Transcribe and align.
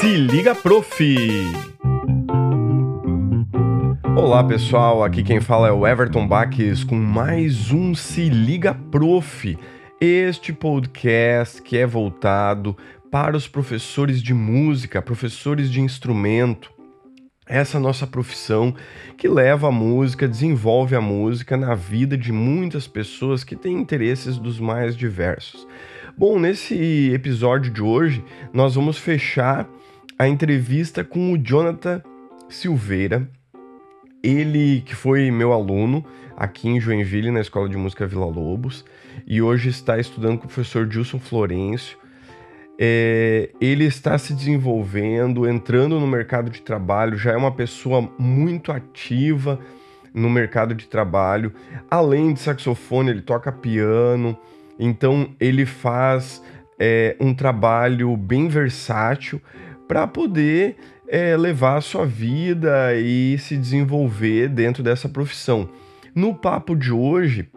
Se 0.00 0.16
liga, 0.16 0.54
prof! 0.54 1.04
Olá 4.16 4.42
pessoal, 4.42 5.04
aqui 5.04 5.22
quem 5.22 5.42
fala 5.42 5.68
é 5.68 5.72
o 5.72 5.86
Everton 5.86 6.26
Baques 6.26 6.82
com 6.82 6.94
mais 6.94 7.70
um 7.70 7.94
Se 7.94 8.30
Liga 8.30 8.72
Prof. 8.72 9.58
Este 10.00 10.54
podcast 10.54 11.60
que 11.60 11.76
é 11.76 11.84
voltado 11.84 12.74
para 13.10 13.36
os 13.36 13.46
professores 13.46 14.22
de 14.22 14.32
música, 14.32 15.02
professores 15.02 15.70
de 15.70 15.82
instrumento, 15.82 16.72
essa 17.46 17.78
nossa 17.78 18.06
profissão 18.06 18.74
que 19.18 19.28
leva 19.28 19.68
a 19.68 19.72
música, 19.72 20.26
desenvolve 20.26 20.96
a 20.96 21.00
música 21.02 21.58
na 21.58 21.74
vida 21.74 22.16
de 22.16 22.32
muitas 22.32 22.86
pessoas 22.86 23.44
que 23.44 23.54
têm 23.54 23.76
interesses 23.76 24.38
dos 24.38 24.58
mais 24.58 24.96
diversos. 24.96 25.68
Bom, 26.16 26.38
nesse 26.38 27.12
episódio 27.12 27.70
de 27.70 27.82
hoje, 27.82 28.24
nós 28.50 28.74
vamos 28.74 28.96
fechar 28.96 29.68
a 30.20 30.28
entrevista 30.28 31.02
com 31.02 31.32
o 31.32 31.38
Jonathan 31.38 32.02
Silveira, 32.46 33.26
ele 34.22 34.82
que 34.82 34.94
foi 34.94 35.30
meu 35.30 35.50
aluno 35.50 36.04
aqui 36.36 36.68
em 36.68 36.78
Joinville, 36.78 37.30
na 37.30 37.40
Escola 37.40 37.70
de 37.70 37.76
Música 37.78 38.06
Vila 38.06 38.26
Lobos, 38.26 38.84
e 39.26 39.40
hoje 39.40 39.70
está 39.70 39.98
estudando 39.98 40.36
com 40.36 40.44
o 40.44 40.46
professor 40.46 40.86
Dilson 40.86 41.18
Florencio. 41.18 41.96
É, 42.78 43.48
ele 43.62 43.86
está 43.86 44.18
se 44.18 44.34
desenvolvendo, 44.34 45.48
entrando 45.48 45.98
no 45.98 46.06
mercado 46.06 46.50
de 46.50 46.60
trabalho, 46.60 47.16
já 47.16 47.32
é 47.32 47.36
uma 47.38 47.52
pessoa 47.52 48.06
muito 48.18 48.70
ativa 48.72 49.58
no 50.12 50.28
mercado 50.28 50.74
de 50.74 50.86
trabalho. 50.86 51.50
Além 51.90 52.34
de 52.34 52.40
saxofone, 52.40 53.08
ele 53.08 53.22
toca 53.22 53.50
piano, 53.50 54.36
então 54.78 55.34
ele 55.40 55.64
faz 55.64 56.42
é, 56.78 57.16
um 57.18 57.32
trabalho 57.32 58.14
bem 58.18 58.48
versátil 58.48 59.40
para 59.90 60.06
poder 60.06 60.76
é, 61.08 61.36
levar 61.36 61.78
a 61.78 61.80
sua 61.80 62.06
vida 62.06 62.94
e 62.94 63.36
se 63.38 63.56
desenvolver 63.56 64.48
dentro 64.48 64.84
dessa 64.84 65.08
profissão. 65.08 65.68
No 66.14 66.32
papo 66.32 66.76
de 66.76 66.92
hoje, 66.92 67.48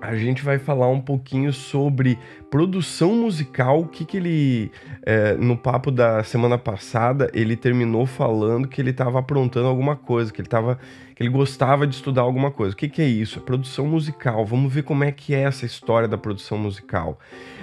a 0.00 0.16
gente 0.16 0.42
vai 0.42 0.58
falar 0.58 0.88
um 0.88 0.98
pouquinho 0.98 1.52
sobre 1.52 2.18
produção 2.50 3.14
musical. 3.14 3.80
O 3.80 3.86
que, 3.86 4.06
que 4.06 4.16
ele, 4.16 4.72
é, 5.04 5.34
no 5.34 5.58
papo 5.58 5.90
da 5.90 6.24
semana 6.24 6.56
passada, 6.56 7.30
ele 7.34 7.54
terminou 7.54 8.06
falando 8.06 8.66
que 8.66 8.80
ele 8.80 8.92
estava 8.92 9.18
aprontando 9.18 9.68
alguma 9.68 9.94
coisa, 9.94 10.32
que 10.32 10.40
ele 10.40 10.48
tava, 10.48 10.78
que 11.14 11.22
ele 11.22 11.28
gostava 11.28 11.86
de 11.86 11.96
estudar 11.96 12.22
alguma 12.22 12.50
coisa. 12.50 12.72
O 12.72 12.78
que, 12.78 12.88
que 12.88 13.02
é 13.02 13.06
isso? 13.06 13.40
É 13.40 13.42
produção 13.42 13.84
musical. 13.84 14.46
Vamos 14.46 14.72
ver 14.72 14.84
como 14.84 15.04
é 15.04 15.12
que 15.12 15.34
é 15.34 15.40
essa 15.40 15.66
história 15.66 16.08
da 16.08 16.16
produção 16.16 16.56
musical. 16.56 17.18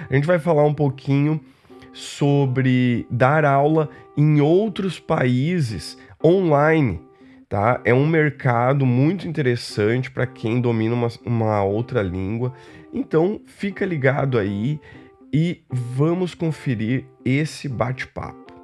A 0.08 0.14
gente 0.14 0.28
vai 0.28 0.38
falar 0.38 0.62
um 0.62 0.74
pouquinho 0.74 1.40
sobre 1.96 3.06
dar 3.10 3.44
aula 3.44 3.88
em 4.16 4.40
outros 4.40 5.00
países 5.00 5.98
online 6.22 7.06
tá? 7.48 7.80
É 7.84 7.94
um 7.94 8.06
mercado 8.06 8.84
muito 8.84 9.26
interessante 9.26 10.10
para 10.10 10.26
quem 10.26 10.60
domina 10.60 10.94
uma, 10.94 11.08
uma 11.24 11.62
outra 11.62 12.02
língua. 12.02 12.52
Então, 12.92 13.40
fica 13.46 13.84
ligado 13.84 14.38
aí 14.38 14.80
e 15.32 15.62
vamos 15.70 16.34
conferir 16.34 17.04
esse 17.24 17.68
bate-papo. 17.68 18.54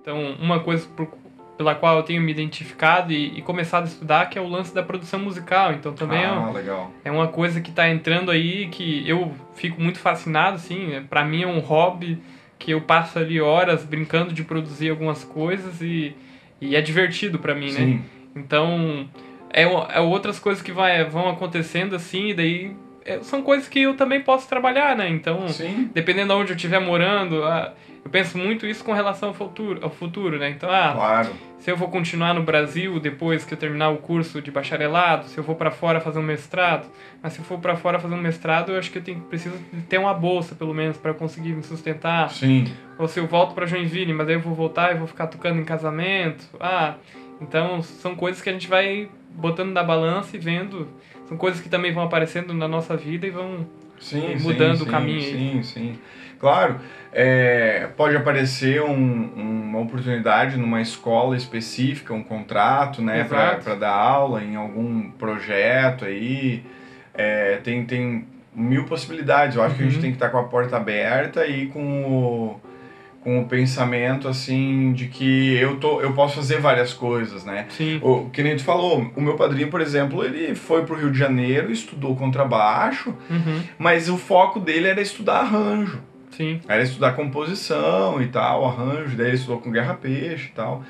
Então, 0.00 0.36
uma 0.40 0.60
coisa 0.60 0.86
por, 0.96 1.08
pela 1.56 1.74
qual 1.74 1.98
eu 1.98 2.02
tenho 2.02 2.22
me 2.22 2.30
identificado 2.30 3.12
e, 3.12 3.38
e, 3.38 3.42
começado 3.42 3.84
a 3.84 3.86
estudar 3.86 4.30
que 4.30 4.38
é 4.38 4.42
o 4.42 4.48
lance 4.48 4.74
da 4.74 4.82
produção 4.82 5.20
musical. 5.20 5.72
Então, 5.72 5.92
também 5.92 6.24
ah, 6.24 6.52
é, 7.04 7.08
é, 7.08 7.10
uma 7.10 7.28
coisa 7.28 7.60
que 7.60 7.70
está 7.70 7.88
entrando 7.88 8.30
aí 8.30 8.68
que 8.68 9.08
eu 9.08 9.32
fico 9.54 9.80
muito 9.80 9.98
fascinado, 9.98 10.56
assim. 10.56 11.04
Para 11.08 11.24
mim 11.24 11.42
é 11.42 11.46
um 11.46 11.58
hobby 11.58 12.22
que 12.60 12.72
eu 12.72 12.82
passo 12.82 13.18
ali 13.18 13.40
horas 13.40 13.84
brincando 13.84 14.32
de 14.34 14.44
produzir 14.44 14.90
algumas 14.90 15.24
coisas 15.24 15.80
e, 15.80 16.14
e 16.60 16.76
é 16.76 16.80
divertido 16.82 17.38
para 17.38 17.54
mim, 17.54 17.72
né? 17.72 17.78
Sim. 17.78 17.94
né? 17.94 18.02
Então, 18.36 19.08
é, 19.52 19.62
é 19.62 20.00
outras 20.00 20.38
coisas 20.38 20.62
que 20.62 20.70
vai, 20.70 21.02
vão 21.04 21.28
acontecendo 21.30 21.96
assim, 21.96 22.28
e 22.28 22.34
daí 22.34 22.76
são 23.22 23.42
coisas 23.42 23.68
que 23.68 23.80
eu 23.80 23.96
também 23.96 24.20
posso 24.20 24.48
trabalhar, 24.48 24.96
né? 24.96 25.08
Então, 25.08 25.48
Sim. 25.48 25.90
dependendo 25.92 26.34
de 26.34 26.40
onde 26.40 26.52
eu 26.52 26.56
estiver 26.56 26.80
morando, 26.80 27.42
ah, 27.44 27.72
eu 28.04 28.10
penso 28.10 28.38
muito 28.38 28.66
isso 28.66 28.82
com 28.84 28.92
relação 28.92 29.30
ao 29.30 29.34
futuro, 29.34 29.80
ao 29.82 29.90
futuro 29.90 30.38
né? 30.38 30.50
Então, 30.50 30.70
ah, 30.70 30.92
claro. 30.94 31.30
se 31.58 31.70
eu 31.70 31.76
vou 31.76 31.88
continuar 31.88 32.32
no 32.32 32.42
Brasil 32.42 32.98
depois 32.98 33.44
que 33.44 33.52
eu 33.52 33.58
terminar 33.58 33.90
o 33.90 33.98
curso 33.98 34.40
de 34.40 34.50
bacharelado, 34.50 35.26
se 35.26 35.36
eu 35.36 35.44
vou 35.44 35.54
para 35.54 35.70
fora 35.70 36.00
fazer 36.00 36.18
um 36.18 36.22
mestrado, 36.22 36.88
mas 37.22 37.34
se 37.34 37.40
eu 37.40 37.44
for 37.44 37.58
para 37.58 37.76
fora 37.76 37.98
fazer 37.98 38.14
um 38.14 38.20
mestrado, 38.20 38.72
eu 38.72 38.78
acho 38.78 38.90
que 38.90 38.98
eu 38.98 39.02
tenho, 39.02 39.20
preciso 39.20 39.56
ter 39.88 39.98
uma 39.98 40.14
bolsa, 40.14 40.54
pelo 40.54 40.72
menos, 40.72 40.96
para 40.96 41.12
conseguir 41.12 41.52
me 41.52 41.62
sustentar. 41.62 42.30
Sim. 42.30 42.72
Ou 42.98 43.06
se 43.06 43.20
eu 43.20 43.26
volto 43.26 43.54
para 43.54 43.66
Joinville, 43.66 44.12
mas 44.12 44.28
aí 44.28 44.34
eu 44.34 44.40
vou 44.40 44.54
voltar 44.54 44.94
e 44.94 44.98
vou 44.98 45.06
ficar 45.06 45.26
tocando 45.26 45.60
em 45.60 45.64
casamento. 45.64 46.44
Ah, 46.58 46.94
então, 47.40 47.82
são 47.82 48.14
coisas 48.14 48.42
que 48.42 48.50
a 48.50 48.52
gente 48.52 48.68
vai 48.68 49.08
botando 49.30 49.72
na 49.72 49.82
balança 49.82 50.36
e 50.36 50.38
vendo. 50.38 50.88
São 51.26 51.36
coisas 51.36 51.60
que 51.60 51.68
também 51.68 51.92
vão 51.92 52.02
aparecendo 52.02 52.52
na 52.52 52.68
nossa 52.68 52.96
vida 52.96 53.26
e 53.26 53.30
vão 53.30 53.66
sim, 53.98 54.36
mudando 54.40 54.78
sim, 54.78 54.82
o 54.82 54.86
caminho. 54.86 55.22
Sim, 55.22 55.62
sim. 55.62 55.98
Claro, 56.38 56.80
é, 57.12 57.88
pode 57.96 58.16
aparecer 58.16 58.82
um, 58.82 59.24
uma 59.36 59.78
oportunidade 59.78 60.56
numa 60.56 60.80
escola 60.80 61.36
específica, 61.36 62.14
um 62.14 62.22
contrato, 62.22 63.02
né, 63.02 63.24
para 63.24 63.74
dar 63.74 63.94
aula 63.94 64.42
em 64.42 64.56
algum 64.56 65.10
projeto 65.10 66.04
aí. 66.04 66.62
É, 67.12 67.56
tem, 67.58 67.84
tem 67.84 68.26
mil 68.54 68.84
possibilidades. 68.84 69.56
Eu 69.56 69.62
acho 69.62 69.72
uhum. 69.72 69.76
que 69.76 69.82
a 69.82 69.86
gente 69.86 69.96
uhum. 69.96 70.02
tem 70.02 70.10
que 70.10 70.16
estar 70.16 70.30
com 70.30 70.38
a 70.38 70.44
porta 70.44 70.76
aberta 70.76 71.46
e 71.46 71.66
com 71.66 72.04
o 72.04 72.60
com 73.20 73.40
o 73.40 73.46
pensamento 73.46 74.26
assim 74.26 74.92
de 74.92 75.06
que 75.06 75.54
eu 75.54 75.76
tô 75.76 76.00
eu 76.00 76.12
posso 76.14 76.36
fazer 76.36 76.58
várias 76.58 76.92
coisas, 76.92 77.44
né? 77.44 77.66
Sim. 77.70 78.00
O 78.02 78.30
que 78.30 78.42
nem 78.42 78.56
tu 78.56 78.64
falou, 78.64 79.10
o 79.14 79.20
meu 79.20 79.36
padrinho, 79.36 79.68
por 79.68 79.80
exemplo, 79.80 80.24
ele 80.24 80.54
foi 80.54 80.84
pro 80.84 80.96
Rio 80.96 81.10
de 81.10 81.18
Janeiro, 81.18 81.70
estudou 81.70 82.16
contrabaixo, 82.16 83.14
uhum. 83.28 83.62
mas 83.78 84.08
o 84.08 84.16
foco 84.16 84.58
dele 84.58 84.88
era 84.88 85.00
estudar 85.00 85.40
arranjo. 85.40 86.00
Sim. 86.30 86.60
Era 86.66 86.82
estudar 86.82 87.12
composição 87.12 88.22
e 88.22 88.28
tal, 88.28 88.64
arranjo, 88.64 89.16
daí 89.16 89.28
ele 89.28 89.36
estudou 89.36 89.58
com 89.58 89.70
Guerra 89.70 89.94
Peixe 89.94 90.48
e 90.48 90.52
tal. 90.52 90.82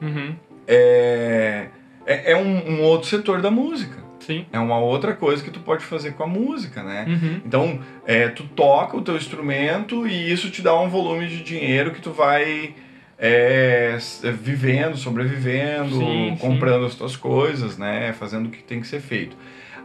Uhum. 0.00 0.34
É, 0.66 1.66
é, 2.06 2.32
é 2.32 2.36
um, 2.36 2.74
um 2.74 2.82
outro 2.82 3.08
setor 3.08 3.40
da 3.40 3.50
música. 3.50 4.01
Sim. 4.26 4.46
É 4.52 4.58
uma 4.58 4.78
outra 4.78 5.14
coisa 5.14 5.42
que 5.42 5.50
tu 5.50 5.60
pode 5.60 5.84
fazer 5.84 6.12
com 6.12 6.22
a 6.22 6.26
música, 6.26 6.82
né? 6.82 7.04
Uhum. 7.08 7.40
Então, 7.44 7.80
é, 8.06 8.28
tu 8.28 8.44
toca 8.44 8.96
o 8.96 9.02
teu 9.02 9.16
instrumento 9.16 10.06
e 10.06 10.32
isso 10.32 10.50
te 10.50 10.62
dá 10.62 10.78
um 10.78 10.88
volume 10.88 11.26
de 11.26 11.42
dinheiro 11.42 11.90
que 11.90 12.00
tu 12.00 12.10
vai 12.12 12.74
é, 13.18 13.96
vivendo, 14.40 14.96
sobrevivendo, 14.96 15.96
sim, 15.96 16.36
comprando 16.40 16.82
sim. 16.82 16.86
as 16.86 16.94
tuas 16.94 17.16
coisas, 17.16 17.78
né? 17.78 18.12
Fazendo 18.12 18.46
o 18.46 18.50
que 18.50 18.62
tem 18.62 18.80
que 18.80 18.86
ser 18.86 19.00
feito. 19.00 19.36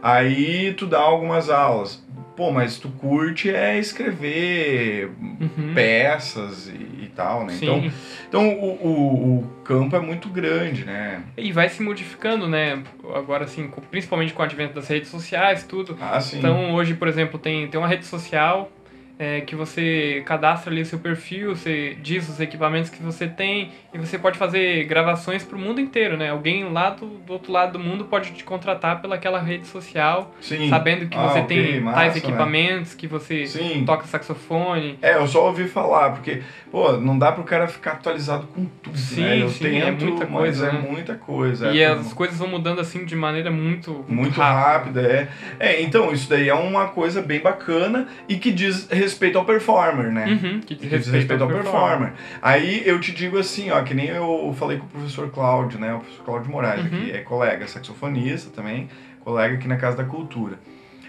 Aí 0.02 0.72
tu 0.74 0.86
dá 0.86 0.98
algumas 0.98 1.50
aulas. 1.50 2.06
Pô, 2.36 2.52
mas 2.52 2.78
tu 2.78 2.88
curte 2.88 3.50
é 3.50 3.80
escrever 3.80 5.10
uhum. 5.20 5.74
peças 5.74 6.68
e, 6.68 7.04
e, 7.04 7.12
tal, 7.12 7.44
né? 7.44 7.54
Sim. 7.54 7.64
Então, 7.66 7.92
então 8.28 8.48
o, 8.60 8.86
o, 8.86 9.38
o, 9.38 9.50
campo 9.64 9.96
é 9.96 9.98
muito 9.98 10.28
grande, 10.28 10.84
né? 10.84 11.24
E 11.36 11.50
vai 11.50 11.68
se 11.68 11.82
modificando, 11.82 12.46
né? 12.46 12.80
Agora, 13.12 13.42
assim, 13.42 13.68
principalmente 13.90 14.32
com 14.32 14.40
o 14.40 14.44
advento 14.44 14.74
das 14.74 14.86
redes 14.86 15.10
sociais, 15.10 15.64
tudo. 15.64 15.98
Ah, 16.00 16.20
sim. 16.20 16.38
Então, 16.38 16.74
hoje, 16.74 16.94
por 16.94 17.08
exemplo, 17.08 17.40
tem, 17.40 17.66
tem 17.66 17.80
uma 17.80 17.88
rede 17.88 18.06
social 18.06 18.70
é, 19.18 19.40
que 19.40 19.56
você 19.56 20.22
cadastra 20.24 20.70
ali 20.70 20.82
o 20.82 20.86
seu 20.86 20.98
perfil, 20.98 21.56
você 21.56 21.96
diz 22.00 22.28
os 22.28 22.38
equipamentos 22.38 22.88
que 22.88 23.02
você 23.02 23.26
tem 23.26 23.72
e 23.92 23.98
você 23.98 24.16
pode 24.16 24.38
fazer 24.38 24.84
gravações 24.84 25.42
para 25.42 25.56
o 25.56 25.60
mundo 25.60 25.80
inteiro, 25.80 26.16
né? 26.16 26.30
Alguém 26.30 26.70
lá 26.70 26.90
do, 26.90 27.06
do, 27.06 27.32
outro 27.32 27.50
lado 27.50 27.72
do 27.72 27.78
mundo 27.78 28.04
pode 28.04 28.30
te 28.32 28.44
contratar 28.44 29.00
pelaquela 29.00 29.40
rede 29.40 29.66
social, 29.66 30.32
Sim. 30.40 30.68
sabendo 30.68 31.08
que 31.08 31.16
ah, 31.16 31.28
você 31.28 31.40
okay, 31.40 31.72
tem 31.72 31.80
massa, 31.80 31.96
tais 31.96 32.12
né? 32.14 32.18
equipamentos, 32.18 32.92
né? 32.92 32.96
que 32.98 33.06
você 33.08 33.46
Sim. 33.46 33.84
toca 33.84 34.06
saxofone. 34.06 34.98
É, 35.02 35.16
eu 35.16 35.26
só 35.26 35.46
ouvi 35.46 35.66
falar, 35.66 36.10
porque, 36.10 36.42
pô, 36.70 36.92
não 36.92 37.18
dá 37.18 37.32
para 37.32 37.40
o 37.40 37.44
cara 37.44 37.66
ficar 37.66 37.92
atualizado 37.92 38.46
com 38.48 38.66
tudo, 38.66 38.96
sim, 38.96 39.22
né? 39.22 39.42
Eu 39.42 39.48
sim, 39.48 39.64
tento, 39.64 39.84
é 39.84 39.90
muita 39.90 40.26
coisa, 40.26 40.68
é 40.68 40.72
né? 40.72 40.86
muita 40.88 41.14
coisa. 41.14 41.72
E 41.72 41.80
é 41.80 41.86
as 41.86 42.12
coisas 42.12 42.38
vão 42.38 42.48
mudando 42.48 42.80
assim 42.80 43.04
de 43.04 43.16
maneira 43.16 43.50
muito, 43.50 43.92
muito, 43.92 44.12
muito 44.12 44.40
rápida. 44.40 45.02
rápida. 45.02 45.28
é. 45.58 45.68
É, 45.78 45.82
então, 45.82 46.12
isso 46.12 46.28
daí 46.28 46.48
é 46.48 46.54
uma 46.54 46.88
coisa 46.88 47.20
bem 47.20 47.40
bacana 47.40 48.06
e 48.28 48.36
que 48.36 48.52
diz 48.52 48.86
respeito 49.08 49.38
ao 49.38 49.44
performer, 49.44 50.12
né? 50.12 50.26
Uhum, 50.26 50.60
que 50.60 50.74
diz 50.74 50.90
respeito, 50.90 51.12
respeito 51.12 51.42
ao 51.42 51.48
performer. 51.48 51.72
performer. 51.72 52.12
Aí 52.42 52.82
eu 52.86 53.00
te 53.00 53.12
digo 53.12 53.38
assim, 53.38 53.70
ó, 53.70 53.82
que 53.82 53.94
nem 53.94 54.08
eu 54.08 54.54
falei 54.58 54.78
com 54.78 54.84
o 54.84 54.88
professor 54.88 55.30
Cláudio, 55.30 55.78
né? 55.78 55.94
O 55.94 56.00
professor 56.00 56.24
Cláudio 56.24 56.50
Moraes, 56.50 56.84
uhum. 56.84 56.90
que 56.90 57.10
é 57.10 57.18
colega, 57.18 57.66
saxofonista 57.66 58.50
também, 58.50 58.88
colega 59.20 59.54
aqui 59.54 59.66
na 59.66 59.76
Casa 59.76 59.96
da 59.96 60.04
Cultura. 60.04 60.58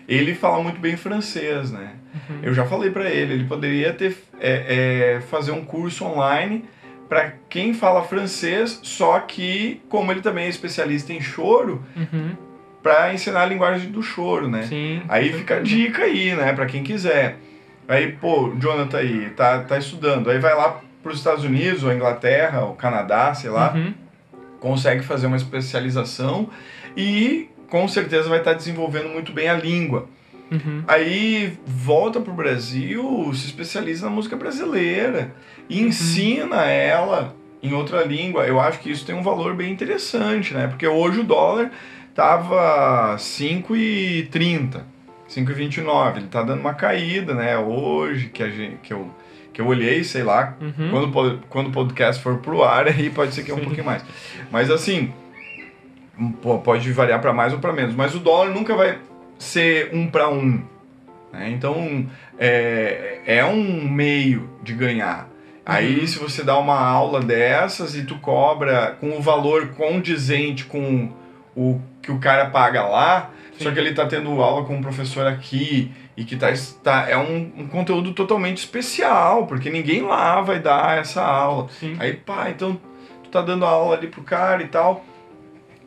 Ele 0.07 0.33
fala 0.33 0.63
muito 0.63 0.79
bem 0.79 0.97
francês, 0.97 1.71
né? 1.71 1.93
Uhum. 2.13 2.39
Eu 2.41 2.53
já 2.53 2.65
falei 2.65 2.89
para 2.89 3.09
ele, 3.09 3.33
ele 3.33 3.43
poderia 3.45 3.93
ter 3.93 4.17
é, 4.39 5.17
é, 5.17 5.21
fazer 5.21 5.51
um 5.51 5.63
curso 5.63 6.03
online 6.05 6.65
para 7.07 7.33
quem 7.49 7.73
fala 7.73 8.03
francês, 8.03 8.79
só 8.83 9.19
que 9.19 9.81
como 9.89 10.11
ele 10.11 10.21
também 10.21 10.45
é 10.45 10.49
especialista 10.49 11.11
em 11.11 11.19
choro, 11.19 11.83
uhum. 11.95 12.31
para 12.83 13.13
ensinar 13.13 13.41
a 13.41 13.45
linguagem 13.45 13.91
do 13.91 14.01
choro, 14.01 14.47
né? 14.47 14.63
Sim. 14.63 15.01
Aí 15.09 15.33
fica 15.33 15.57
a 15.57 15.59
dica 15.59 16.03
aí, 16.03 16.35
né, 16.35 16.53
para 16.53 16.67
quem 16.67 16.83
quiser. 16.83 17.37
Aí, 17.89 18.11
pô, 18.13 18.53
Jonathan 18.59 18.97
aí, 18.99 19.29
tá, 19.31 19.59
tá 19.63 19.77
estudando. 19.77 20.29
Aí 20.29 20.37
vai 20.39 20.55
lá 20.55 20.79
para 21.01 21.11
os 21.11 21.17
Estados 21.17 21.43
Unidos, 21.43 21.83
ou 21.83 21.91
Inglaterra, 21.91 22.61
ou 22.61 22.73
Canadá, 22.75 23.33
sei 23.33 23.49
lá, 23.49 23.73
Uhum. 23.73 23.93
consegue 24.59 25.03
fazer 25.03 25.27
uma 25.27 25.37
especialização 25.37 26.49
e 26.95 27.49
com 27.69 27.87
certeza 27.87 28.29
vai 28.29 28.39
estar 28.39 28.53
desenvolvendo 28.53 29.09
muito 29.09 29.31
bem 29.33 29.49
a 29.49 29.53
língua. 29.55 30.07
Uhum. 30.51 30.83
Aí 30.87 31.57
volta 31.65 32.19
pro 32.19 32.33
Brasil, 32.33 33.31
se 33.33 33.45
especializa 33.47 34.05
na 34.07 34.11
música 34.11 34.35
brasileira 34.35 35.33
e 35.69 35.79
ensina 35.81 36.65
ela 36.65 37.35
em 37.61 37.73
outra 37.73 38.03
língua. 38.03 38.45
Eu 38.45 38.59
acho 38.59 38.79
que 38.79 38.89
isso 38.91 39.05
tem 39.05 39.15
um 39.15 39.21
valor 39.23 39.55
bem 39.55 39.71
interessante, 39.71 40.53
né? 40.53 40.67
Porque 40.67 40.87
hoje 40.87 41.19
o 41.19 41.23
dólar 41.23 41.71
tava 42.15 43.15
5,30, 43.17 44.81
5,29. 45.29 46.17
Ele 46.17 46.27
tá 46.27 46.41
dando 46.43 46.59
uma 46.59 46.73
caída, 46.73 47.33
né? 47.33 47.57
Hoje 47.57 48.27
que 48.29 48.41
a 48.43 48.49
gente 48.49 48.77
que 48.83 48.93
eu 48.93 49.09
que 49.51 49.61
eu 49.61 49.67
olhei, 49.67 50.03
sei 50.03 50.23
lá, 50.23 50.55
Uhum. 50.61 51.09
quando, 51.11 51.39
quando 51.49 51.67
o 51.67 51.71
podcast 51.71 52.21
for 52.21 52.37
pro 52.37 52.63
ar, 52.63 52.87
aí 52.89 53.09
pode 53.09 53.33
ser 53.33 53.43
que 53.43 53.51
é 53.51 53.53
um 53.53 53.57
Sim. 53.57 53.63
pouquinho 53.65 53.85
mais. 53.85 54.03
Mas 54.51 54.69
assim, 54.69 55.11
pode 56.63 56.91
variar 56.91 57.19
para 57.19 57.33
mais 57.33 57.53
ou 57.53 57.59
para 57.59 57.73
menos. 57.73 57.95
Mas 57.95 58.15
o 58.15 58.19
dólar 58.19 58.49
nunca 58.51 58.75
vai 58.75 58.99
ser 59.37 59.89
um 59.93 60.07
para 60.07 60.29
um. 60.29 60.61
né? 61.33 61.49
Então, 61.49 62.07
é, 62.37 63.21
é 63.25 63.45
um 63.45 63.87
meio 63.89 64.49
de 64.63 64.73
ganhar. 64.73 65.27
Aí, 65.65 65.99
Uhum. 66.01 66.07
se 66.07 66.19
você 66.19 66.43
dá 66.43 66.57
uma 66.57 66.79
aula 66.79 67.19
dessas 67.21 67.95
e 67.95 68.03
tu 68.03 68.17
cobra 68.19 68.97
com 68.99 69.11
o 69.17 69.21
valor 69.21 69.69
condizente 69.69 70.65
com 70.65 71.11
o 71.55 71.79
que 72.01 72.11
o 72.11 72.17
cara 72.19 72.47
paga 72.47 72.83
lá, 72.83 73.29
só 73.59 73.69
Sim. 73.69 73.73
que 73.75 73.79
ele 73.79 73.93
tá 73.93 74.05
tendo 74.05 74.29
aula 74.41 74.65
com 74.65 74.75
um 74.75 74.81
professor 74.81 75.27
aqui 75.27 75.91
e 76.17 76.23
que 76.23 76.35
tá, 76.35 76.47
tá 76.83 77.05
é 77.09 77.17
um, 77.17 77.51
um 77.57 77.67
conteúdo 77.67 78.13
totalmente 78.13 78.57
especial, 78.57 79.45
porque 79.47 79.69
ninguém 79.69 80.01
lá 80.01 80.41
vai 80.41 80.59
dar 80.59 80.97
essa 80.97 81.21
aula. 81.23 81.67
Sim. 81.79 81.95
Aí, 81.99 82.13
pá, 82.13 82.49
então 82.49 82.79
tu 83.23 83.29
tá 83.29 83.41
dando 83.41 83.65
aula 83.65 83.95
ali 83.95 84.07
pro 84.07 84.21
cara 84.23 84.63
e 84.63 84.67
tal. 84.67 85.05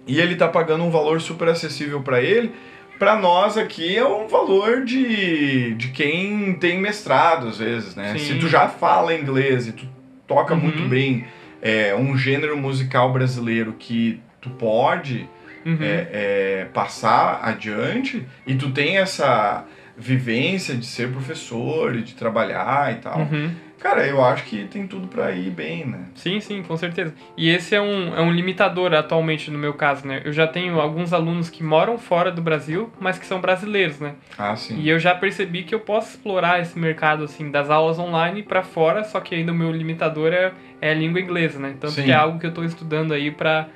E 0.06 0.18
ele 0.20 0.34
tá 0.36 0.48
pagando 0.48 0.84
um 0.84 0.90
valor 0.90 1.20
super 1.20 1.48
acessível 1.48 2.00
para 2.02 2.20
ele. 2.20 2.52
Pra 2.98 3.16
nós 3.16 3.56
aqui 3.58 3.96
é 3.96 4.06
um 4.06 4.28
valor 4.28 4.84
de, 4.84 5.74
de 5.74 5.88
quem 5.88 6.54
tem 6.54 6.78
mestrado, 6.80 7.48
às 7.48 7.58
vezes, 7.58 7.96
né? 7.96 8.12
Sim. 8.12 8.18
Se 8.18 8.34
tu 8.38 8.48
já 8.48 8.68
fala 8.68 9.14
inglês 9.14 9.66
e 9.66 9.72
tu 9.72 9.86
toca 10.26 10.54
Uhum. 10.54 10.60
muito 10.60 10.82
bem 10.84 11.24
é, 11.60 11.94
um 11.94 12.16
gênero 12.16 12.56
musical 12.56 13.12
brasileiro 13.12 13.74
que 13.78 14.20
tu 14.40 14.50
pode 14.50 15.28
Uhum. 15.64 15.78
é, 15.80 16.08
é, 16.12 16.68
passar 16.72 17.40
adiante 17.42 18.26
e 18.46 18.54
tu 18.54 18.70
tem 18.70 18.98
essa 18.98 19.64
vivência 19.96 20.74
de 20.74 20.86
ser 20.86 21.10
professor 21.10 21.94
e 21.94 22.02
de 22.02 22.14
trabalhar 22.14 22.92
e 22.92 22.96
tal. 22.96 23.20
Uhum. 23.20 23.50
Cara, 23.82 24.06
eu 24.06 24.24
acho 24.24 24.44
que 24.44 24.64
tem 24.66 24.86
tudo 24.86 25.08
pra 25.08 25.32
ir 25.32 25.50
bem, 25.50 25.84
né? 25.84 26.04
Sim, 26.14 26.38
sim, 26.38 26.62
com 26.62 26.76
certeza. 26.76 27.12
E 27.36 27.50
esse 27.50 27.74
é 27.74 27.80
um, 27.80 28.16
é 28.16 28.20
um 28.20 28.30
limitador 28.30 28.94
atualmente 28.94 29.50
no 29.50 29.58
meu 29.58 29.74
caso, 29.74 30.06
né? 30.06 30.22
Eu 30.24 30.32
já 30.32 30.46
tenho 30.46 30.80
alguns 30.80 31.12
alunos 31.12 31.50
que 31.50 31.64
moram 31.64 31.98
fora 31.98 32.30
do 32.30 32.40
Brasil, 32.40 32.92
mas 33.00 33.18
que 33.18 33.26
são 33.26 33.40
brasileiros, 33.40 33.98
né? 33.98 34.14
Ah, 34.38 34.54
sim. 34.54 34.78
E 34.78 34.88
eu 34.88 35.00
já 35.00 35.16
percebi 35.16 35.64
que 35.64 35.74
eu 35.74 35.80
posso 35.80 36.10
explorar 36.10 36.60
esse 36.60 36.78
mercado, 36.78 37.24
assim, 37.24 37.50
das 37.50 37.70
aulas 37.70 37.98
online 37.98 38.44
pra 38.44 38.62
fora, 38.62 39.02
só 39.02 39.18
que 39.18 39.34
ainda 39.34 39.50
o 39.50 39.54
meu 39.54 39.72
limitador 39.72 40.32
é, 40.32 40.52
é 40.80 40.92
a 40.92 40.94
língua 40.94 41.20
inglesa, 41.20 41.58
né? 41.58 41.74
Tanto 41.80 41.94
Sim. 41.94 42.04
que 42.04 42.12
é 42.12 42.14
algo 42.14 42.38
que 42.38 42.46
eu 42.46 42.54
tô 42.54 42.62
estudando 42.62 43.12
aí 43.12 43.32
pra 43.32 43.66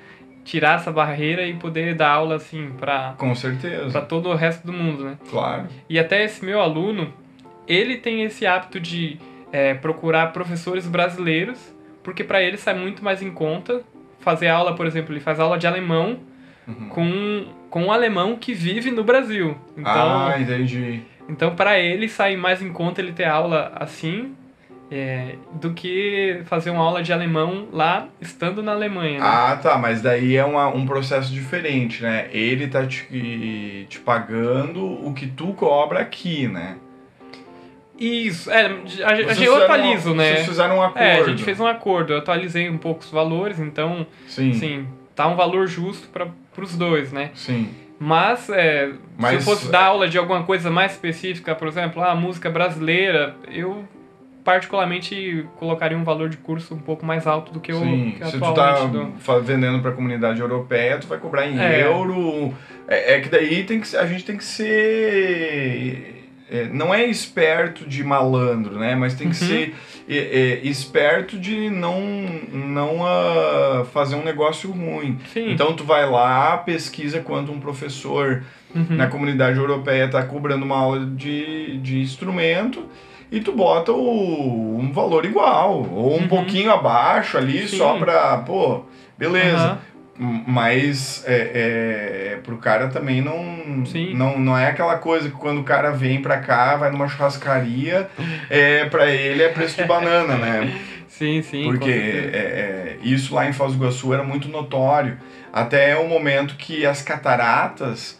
tirar 0.47 0.77
essa 0.77 0.91
barreira 0.93 1.45
e 1.47 1.55
poder 1.55 1.95
dar 1.95 2.11
aula, 2.13 2.37
assim, 2.37 2.71
pra, 2.79 3.15
Com 3.19 3.35
certeza. 3.35 3.91
pra 3.91 4.01
todo 4.01 4.29
o 4.31 4.35
resto 4.35 4.65
do 4.67 4.73
mundo, 4.73 5.05
né? 5.05 5.19
Claro. 5.29 5.67
E 5.91 5.99
até 5.99 6.25
esse 6.25 6.43
meu 6.45 6.61
aluno, 6.61 7.13
ele 7.67 7.97
tem 7.97 8.23
esse 8.23 8.47
hábito 8.47 8.79
de 8.81 9.19
é, 9.53 9.75
procurar 9.75 10.33
professores 10.33 10.87
brasileiros, 10.87 11.59
porque 12.03 12.23
para 12.23 12.41
ele 12.41 12.57
sai 12.57 12.75
muito 12.75 13.03
mais 13.05 13.21
em 13.23 13.31
conta 13.33 13.83
fazer 14.21 14.47
aula, 14.49 14.75
por 14.75 14.87
exemplo, 14.87 15.13
ele 15.13 15.21
faz 15.21 15.39
aula 15.41 15.59
de 15.59 15.67
alemão 15.67 16.19
Uhum. 16.69 16.89
com, 16.89 17.45
com 17.71 17.85
um 17.85 17.93
alemão 17.93 18.35
que 18.37 18.53
vive 18.53 18.91
no 18.91 19.05
Brasil. 19.05 19.57
Então, 19.77 20.27
Ah, 20.29 20.35
entendi. 20.41 21.01
então 21.29 21.55
para 21.55 21.79
ele 21.79 22.09
sai 22.09 22.35
mais 22.37 22.61
em 22.61 22.73
conta 22.73 23.01
ele 23.01 23.13
ter 23.13 23.25
aula 23.25 23.71
assim 23.77 24.35
é, 24.91 25.35
do 25.55 25.73
que 25.73 26.43
fazer 26.45 26.71
uma 26.71 26.83
aula 26.83 27.03
de 27.03 27.13
alemão 27.13 27.67
lá 27.73 28.09
estando 28.21 28.63
na 28.63 28.73
Alemanha. 28.73 29.19
Né? 29.19 29.27
Ah, 29.27 29.59
tá, 29.61 29.77
mas 29.79 30.01
daí 30.01 30.37
é 30.37 30.45
uma, 30.45 30.69
um 30.69 30.87
processo 30.87 31.33
diferente, 31.33 32.03
né? 32.03 32.29
Ele 32.33 32.69
tá 32.69 32.87
te, 32.87 33.87
te 33.89 33.99
pagando 34.01 34.85
o 34.85 35.13
que 35.13 35.27
tu 35.27 35.53
cobra 35.55 36.01
aqui, 36.01 36.47
né? 36.47 36.77
Isso, 37.99 38.51
é, 38.51 38.67
a, 38.67 39.11
a 39.11 39.15
gente 39.15 39.29
fizeram 39.29 39.55
eu 39.55 39.63
atualizo, 39.63 40.13
um- 40.13 40.15
né? 40.15 40.35
Vocês 40.35 40.47
fizeram 40.47 40.77
um 40.77 40.83
acordo. 40.83 41.03
É, 41.03 41.21
a 41.21 41.25
gente 41.25 41.43
fez 41.43 41.59
um 41.59 41.67
acordo, 41.67 42.13
eu 42.13 42.19
atualizei 42.19 42.69
um 42.69 42.77
pouco 42.79 43.01
os 43.01 43.11
valores, 43.11 43.59
então 43.59 44.07
Sim, 44.29 44.53
sim. 44.53 44.87
Tá 45.15 45.27
um 45.29 45.35
valor 45.35 45.67
justo 45.67 46.09
para 46.09 46.29
os 46.63 46.77
dois, 46.77 47.13
né? 47.13 47.31
sim. 47.35 47.71
Mas, 47.99 48.51
é, 48.51 48.93
Mas, 49.17 49.31
se 49.31 49.37
eu 49.37 49.41
fosse 49.41 49.73
dar 49.73 49.85
aula 49.87 50.07
de 50.07 50.19
alguma 50.19 50.43
coisa 50.43 50.71
mais 50.71 50.93
específica, 50.93 51.55
por 51.55 51.67
exemplo, 51.67 52.03
a 52.05 52.15
música 52.15 52.51
brasileira, 52.51 53.35
eu 53.51 53.89
particularmente 54.47 55.45
colocaria 55.57 55.99
um 55.99 56.05
valor 56.05 56.29
de 56.29 56.37
curso 56.37 56.73
um 56.73 56.79
pouco 56.79 57.05
mais 57.05 57.27
alto 57.27 57.53
do 57.53 57.59
que 57.59 57.73
eu, 57.73 57.81
que 57.81 58.19
eu 58.21 58.27
se 58.29 58.39
tu 58.39 58.55
tá 58.55 58.77
fa- 59.19 59.41
vendendo 59.41 59.81
pra 59.83 59.91
comunidade 59.91 60.41
europeia, 60.41 60.99
tu 60.99 61.09
vai 61.09 61.19
cobrar 61.19 61.49
em 61.49 61.59
É. 61.59 61.83
euro. 61.85 62.55
É, 62.87 63.15
é 63.15 63.21
que 63.21 63.29
daí 63.29 63.65
tem 63.65 63.81
que, 63.81 63.97
a 63.97 64.07
gente 64.07 64.25
tem 64.25 64.37
que 64.37 64.45
ser. 64.45 66.13
é, 66.49 66.69
não 66.73 66.95
é 66.95 67.05
esperto 67.07 67.85
de 67.89 68.05
malandro, 68.05 68.79
né? 68.79 68.95
Mas 68.95 69.15
tem 69.15 69.29
que 69.29 69.43
Uhum. 69.43 69.49
ser 69.49 69.75
é, 70.09 70.17
é, 70.17 70.61
esperto 70.69 71.37
de 71.37 71.69
não, 71.69 72.01
não 72.53 73.05
ah, 73.05 73.85
fazer 73.93 74.15
um 74.15 74.23
negócio 74.23 74.71
ruim. 74.71 75.19
Sim. 75.33 75.51
Então 75.51 75.75
tu 75.75 75.83
vai 75.83 76.09
lá, 76.09 76.57
pesquisa 76.59 77.19
quanto 77.21 77.51
um 77.51 77.59
professor 77.59 78.45
Uhum. 78.75 78.87
na 78.97 79.07
comunidade 79.09 79.59
europeia 79.59 80.05
está 80.05 80.23
cobrando 80.23 80.65
uma 80.65 80.77
aula 80.77 81.05
de, 81.07 81.79
de 81.79 81.99
instrumento 82.01 82.85
e 83.31 83.41
tu 83.41 83.53
bota 83.53 83.93
o, 83.93 84.79
um 84.79 84.93
valor 84.93 85.25
igual, 85.25 85.85
ou 85.91 86.15
um 86.17 86.23
Uhum. 86.23 86.29
pouquinho 86.29 86.71
abaixo 86.73 87.37
ali, 87.37 87.67
Sim. 87.69 87.79
só 87.79 87.97
pra, 87.99 88.39
pô, 88.39 88.83
beleza. 89.19 89.57
Aham. 89.65 89.79
M- 90.19 90.45
Mas 90.47 91.23
é, 91.27 92.33
é, 92.35 92.37
pro 92.43 92.57
cara 92.57 92.89
também 92.89 93.21
não, 93.21 93.85
Sim. 93.85 94.15
não 94.15 94.39
não 94.39 94.57
é 94.57 94.69
aquela 94.69 94.97
coisa 94.97 95.29
que 95.29 95.37
quando 95.37 95.61
o 95.61 95.65
cara 95.65 95.91
vem 95.91 96.23
pra 96.23 96.39
cá, 96.39 96.75
vai 96.77 96.91
numa 96.91 97.07
churrascaria, 97.07 98.09
é, 98.49 98.87
pra 98.87 99.11
ele 99.11 99.43
é 99.43 99.51
preço 99.51 99.77
de 99.77 99.85
banana, 99.85 100.37
né? 100.37 100.73
Sim, 101.07 101.43
sim. 101.43 101.65
Porque 101.65 101.91
é, 101.91 102.37
é, 102.37 102.97
isso 103.03 103.35
lá 103.35 103.47
em 103.47 103.53
Foz 103.53 103.73
do 103.75 103.79
Iguaçu 103.79 104.15
era 104.15 104.23
muito 104.25 104.49
notório. 104.49 105.19
Até 105.53 105.95
o 105.97 106.09
momento 106.09 106.57
que 106.57 106.87
as 106.87 107.03
cataratas, 107.03 108.19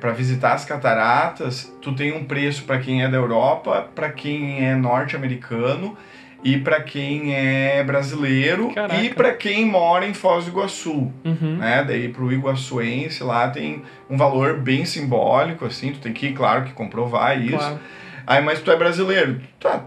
para 0.00 0.12
visitar 0.12 0.52
as 0.52 0.64
cataratas, 0.64 1.72
tu 1.82 1.92
tem 1.94 2.12
um 2.12 2.24
preço 2.24 2.64
para 2.64 2.78
quem 2.78 3.02
é 3.02 3.08
da 3.08 3.16
Europa, 3.16 3.88
para 3.94 4.08
quem 4.10 4.64
é 4.66 4.74
norte-americano 4.74 5.96
e 6.42 6.56
para 6.56 6.80
quem 6.80 7.34
é 7.34 7.82
brasileiro 7.84 8.70
Caraca. 8.72 9.02
e 9.02 9.10
para 9.10 9.34
quem 9.34 9.66
mora 9.66 10.06
em 10.06 10.14
Foz 10.14 10.44
do 10.46 10.52
Iguaçu. 10.52 11.12
Uhum. 11.24 11.56
Né? 11.58 11.84
Daí 11.86 12.08
pro 12.08 12.32
iguaçuense 12.32 13.22
lá 13.22 13.50
tem 13.50 13.82
um 14.08 14.16
valor 14.16 14.58
bem 14.58 14.84
simbólico, 14.84 15.66
assim, 15.66 15.92
tu 15.92 15.98
tem 16.00 16.12
que, 16.12 16.32
claro, 16.32 16.64
que 16.64 16.72
comprovar 16.72 17.38
isso. 17.38 17.56
Claro. 17.58 17.80
Aí, 18.26 18.42
mas 18.42 18.60
tu 18.62 18.70
é 18.70 18.76
brasileiro, 18.76 19.40
tá? 19.58 19.84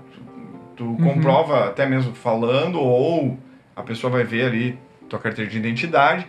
Tu 0.75 0.83
Uhum. 0.83 0.97
comprova 0.97 1.67
até 1.67 1.85
mesmo 1.85 2.13
falando, 2.13 2.79
ou 2.79 3.37
a 3.75 3.81
pessoa 3.81 4.11
vai 4.11 4.23
ver 4.23 4.45
ali 4.45 4.77
tua 5.07 5.19
carteira 5.19 5.49
de 5.49 5.57
identidade. 5.57 6.27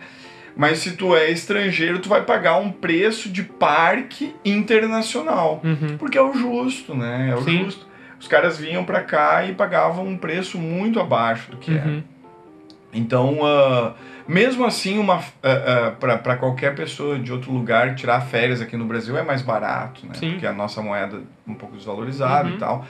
Mas 0.55 0.77
se 0.79 0.91
tu 0.95 1.15
é 1.15 1.29
estrangeiro, 1.29 1.99
tu 1.99 2.07
vai 2.07 2.21
pagar 2.23 2.57
um 2.57 2.71
preço 2.71 3.29
de 3.29 3.43
parque 3.43 4.33
internacional. 4.45 5.61
Uhum. 5.63 5.97
Porque 5.97 6.17
é 6.17 6.21
o 6.21 6.33
justo, 6.33 6.95
né? 6.95 7.29
É 7.31 7.35
o 7.35 7.41
Sim. 7.41 7.63
justo. 7.65 7.85
Os 8.19 8.27
caras 8.27 8.57
vinham 8.57 8.83
pra 8.85 9.01
cá 9.01 9.45
e 9.45 9.53
pagavam 9.53 10.05
um 10.07 10.17
preço 10.17 10.57
muito 10.57 10.99
abaixo 10.99 11.51
do 11.51 11.57
que 11.57 11.71
era. 11.77 11.87
Uhum. 11.87 12.03
Então, 12.93 13.39
ah, 13.43 13.93
mesmo 14.25 14.63
assim, 14.65 14.97
uma, 14.97 15.21
para 15.99 16.37
qualquer 16.37 16.73
pessoa 16.73 17.19
de 17.19 17.31
outro 17.33 17.51
lugar 17.51 17.93
tirar 17.95 18.21
férias 18.21 18.61
aqui 18.61 18.77
no 18.77 18.85
Brasil 18.85 19.17
é 19.17 19.21
mais 19.23 19.41
barato, 19.41 20.05
né? 20.07 20.13
Sim. 20.15 20.31
Porque 20.31 20.47
a 20.47 20.53
nossa 20.53 20.81
moeda 20.81 21.17
é 21.47 21.51
um 21.51 21.55
pouco 21.55 21.75
desvalorizada 21.75 22.47
Uhum. 22.47 22.55
e 22.55 22.57
tal. 22.57 22.85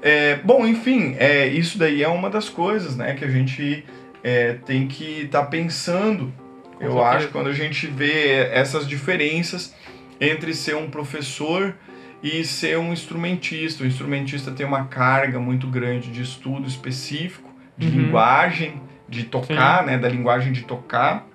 É, 0.00 0.36
bom, 0.36 0.64
enfim, 0.66 1.16
é, 1.18 1.48
isso 1.48 1.76
daí 1.78 2.02
é 2.02 2.08
uma 2.08 2.30
das 2.30 2.48
coisas 2.48 2.96
né, 2.96 3.14
que 3.14 3.24
a 3.24 3.28
gente 3.30 3.84
é, 4.22 4.52
tem 4.64 4.86
que 4.86 5.22
estar 5.22 5.44
pensando. 5.46 6.32
Com 6.78 6.84
Eu 6.84 6.92
certeza. 6.92 7.16
acho 7.16 7.28
quando 7.28 7.48
a 7.48 7.52
gente 7.52 7.86
vê 7.86 8.48
essas 8.52 8.86
diferenças 8.86 9.74
entre 10.20 10.54
ser 10.54 10.76
um 10.76 10.88
professor 10.90 11.74
e 12.22 12.44
ser 12.44 12.78
um 12.78 12.92
instrumentista. 12.92 13.84
O 13.84 13.86
instrumentista 13.86 14.50
tem 14.50 14.64
uma 14.66 14.84
carga 14.84 15.38
muito 15.38 15.66
grande 15.66 16.10
de 16.10 16.22
estudo 16.22 16.66
específico, 16.66 17.50
de 17.76 17.88
Uhum. 17.88 17.92
linguagem, 18.04 18.80
de 19.08 19.24
tocar, 19.24 19.84
né, 19.84 19.98
da 19.98 20.08
linguagem 20.08 20.52
de 20.52 20.62
tocar, 20.62 21.26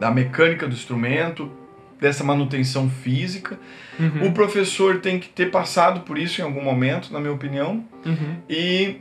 da 0.00 0.10
mecânica 0.10 0.66
do 0.66 0.74
instrumento, 0.74 1.50
dessa 2.00 2.22
manutenção 2.24 2.88
física. 2.88 3.58
Uhum. 3.98 4.28
O 4.28 4.32
professor 4.32 4.98
tem 5.00 5.18
que 5.18 5.28
ter 5.28 5.50
passado 5.50 6.00
por 6.00 6.16
isso 6.18 6.40
em 6.40 6.44
algum 6.44 6.62
momento, 6.62 7.12
na 7.12 7.18
minha 7.20 7.32
opinião, 7.32 7.84
Uhum. 8.06 8.36
e 8.48 8.96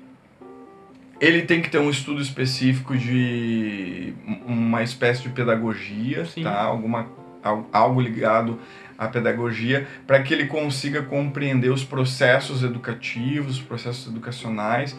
ele 1.19 1.41
tem 1.43 1.61
que 1.61 1.69
ter 1.69 1.79
um 1.79 1.89
estudo 1.89 2.21
específico 2.21 2.95
de 2.95 4.13
uma 4.45 4.83
espécie 4.83 5.23
de 5.23 5.29
pedagogia, 5.29 6.25
Sim. 6.25 6.43
tá? 6.43 6.61
Alguma, 6.61 7.07
al- 7.43 7.67
algo 7.73 7.99
ligado 8.01 8.59
à 8.97 9.07
pedagogia, 9.07 9.87
para 10.05 10.21
que 10.21 10.33
ele 10.33 10.47
consiga 10.47 11.01
compreender 11.03 11.69
os 11.69 11.83
processos 11.83 12.63
educativos, 12.63 13.57
os 13.57 13.61
processos 13.61 14.07
educacionais, 14.07 14.97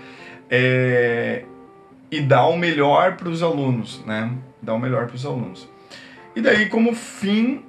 é, 0.50 1.44
e 2.10 2.20
dar 2.20 2.46
o 2.46 2.56
melhor 2.56 3.16
para 3.16 3.28
os 3.28 3.42
alunos, 3.42 4.02
né? 4.06 4.30
Dar 4.62 4.74
o 4.74 4.78
melhor 4.78 5.06
para 5.06 5.16
os 5.16 5.26
alunos. 5.26 5.68
E 6.34 6.40
daí, 6.40 6.66
como 6.66 6.94
fim 6.94 7.62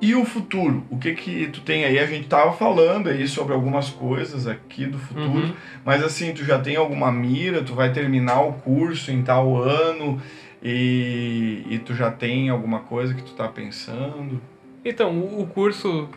e 0.00 0.14
o 0.14 0.24
futuro? 0.24 0.84
O 0.90 0.98
que 0.98 1.14
que 1.14 1.46
tu 1.48 1.60
tem 1.60 1.84
aí? 1.84 1.98
A 1.98 2.06
gente 2.06 2.26
tava 2.28 2.52
falando 2.52 3.08
aí 3.08 3.26
sobre 3.28 3.52
algumas 3.54 3.90
coisas 3.90 4.46
aqui 4.46 4.86
do 4.86 4.98
futuro, 4.98 5.46
Uhum. 5.46 5.52
mas 5.84 6.02
assim, 6.02 6.32
tu 6.32 6.44
já 6.44 6.58
tem 6.58 6.76
alguma 6.76 7.10
mira? 7.12 7.62
Tu 7.62 7.74
vai 7.74 7.92
terminar 7.92 8.40
o 8.40 8.52
curso 8.54 9.10
em 9.10 9.22
tal 9.22 9.56
ano 9.56 10.20
e, 10.62 11.64
e 11.68 11.78
tu 11.78 11.94
já 11.94 12.10
tem 12.10 12.48
alguma 12.48 12.80
coisa 12.80 13.14
que 13.14 13.22
tu 13.22 13.32
tá 13.32 13.48
pensando? 13.48 14.40
Então, 14.84 15.18
o, 15.18 15.46
curso, 15.46 16.08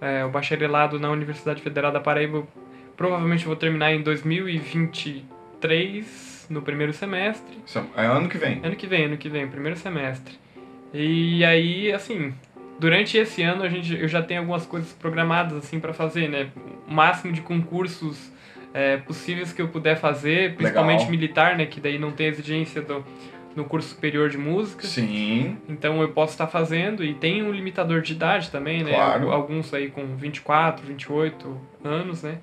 é, 0.00 0.24
o 0.24 0.30
bacharelado 0.30 0.98
na 1.00 1.10
Universidade 1.10 1.60
Federal 1.62 1.90
da 1.90 1.98
Paraíba, 2.00 2.44
provavelmente 2.96 3.44
vou 3.44 3.56
terminar 3.56 3.92
em 3.92 4.02
2023, 4.02 6.46
no 6.50 6.62
primeiro 6.62 6.92
semestre. 6.92 7.56
É 7.96 8.06
ano 8.06 8.28
que 8.28 8.38
vem. 8.38 8.60
Ano 8.62 8.76
que 8.76 8.86
vem, 8.86 9.04
ano 9.06 9.16
que 9.16 9.28
vem, 9.28 9.48
primeiro 9.48 9.76
semestre. 9.78 10.34
E 10.94 11.44
aí, 11.44 11.90
assim, 11.92 12.32
durante 12.78 13.16
esse 13.16 13.42
ano 13.42 13.62
a 13.62 13.68
gente, 13.68 13.94
eu 13.94 14.08
já 14.08 14.22
tenho 14.22 14.40
algumas 14.40 14.66
coisas 14.66 14.92
programadas 14.92 15.56
assim 15.56 15.78
para 15.78 15.92
fazer, 15.92 16.28
né? 16.28 16.50
O 16.88 16.92
máximo 16.92 17.32
de 17.32 17.40
concursos 17.40 18.32
é, 18.74 18.96
possíveis 18.98 19.52
que 19.52 19.60
eu 19.60 19.68
puder 19.68 19.96
fazer, 19.96 20.54
principalmente 20.54 21.00
Legal. 21.00 21.10
militar, 21.10 21.56
né? 21.56 21.66
Que 21.66 21.80
daí 21.80 21.98
não 21.98 22.10
tem 22.10 22.26
exigência 22.26 22.80
do, 22.82 23.04
no 23.54 23.64
curso 23.64 23.90
superior 23.90 24.28
de 24.28 24.38
música. 24.38 24.86
Sim, 24.86 25.56
Então 25.68 26.00
eu 26.00 26.08
posso 26.08 26.32
estar 26.32 26.46
fazendo 26.46 27.04
e 27.04 27.14
tem 27.14 27.42
um 27.42 27.52
limitador 27.52 28.00
de 28.00 28.12
idade 28.12 28.50
também, 28.50 28.82
né? 28.82 28.94
Claro. 28.94 29.30
Alguns 29.30 29.72
aí 29.74 29.90
com 29.90 30.16
24, 30.16 30.86
28 30.86 31.60
anos, 31.84 32.22
né? 32.22 32.38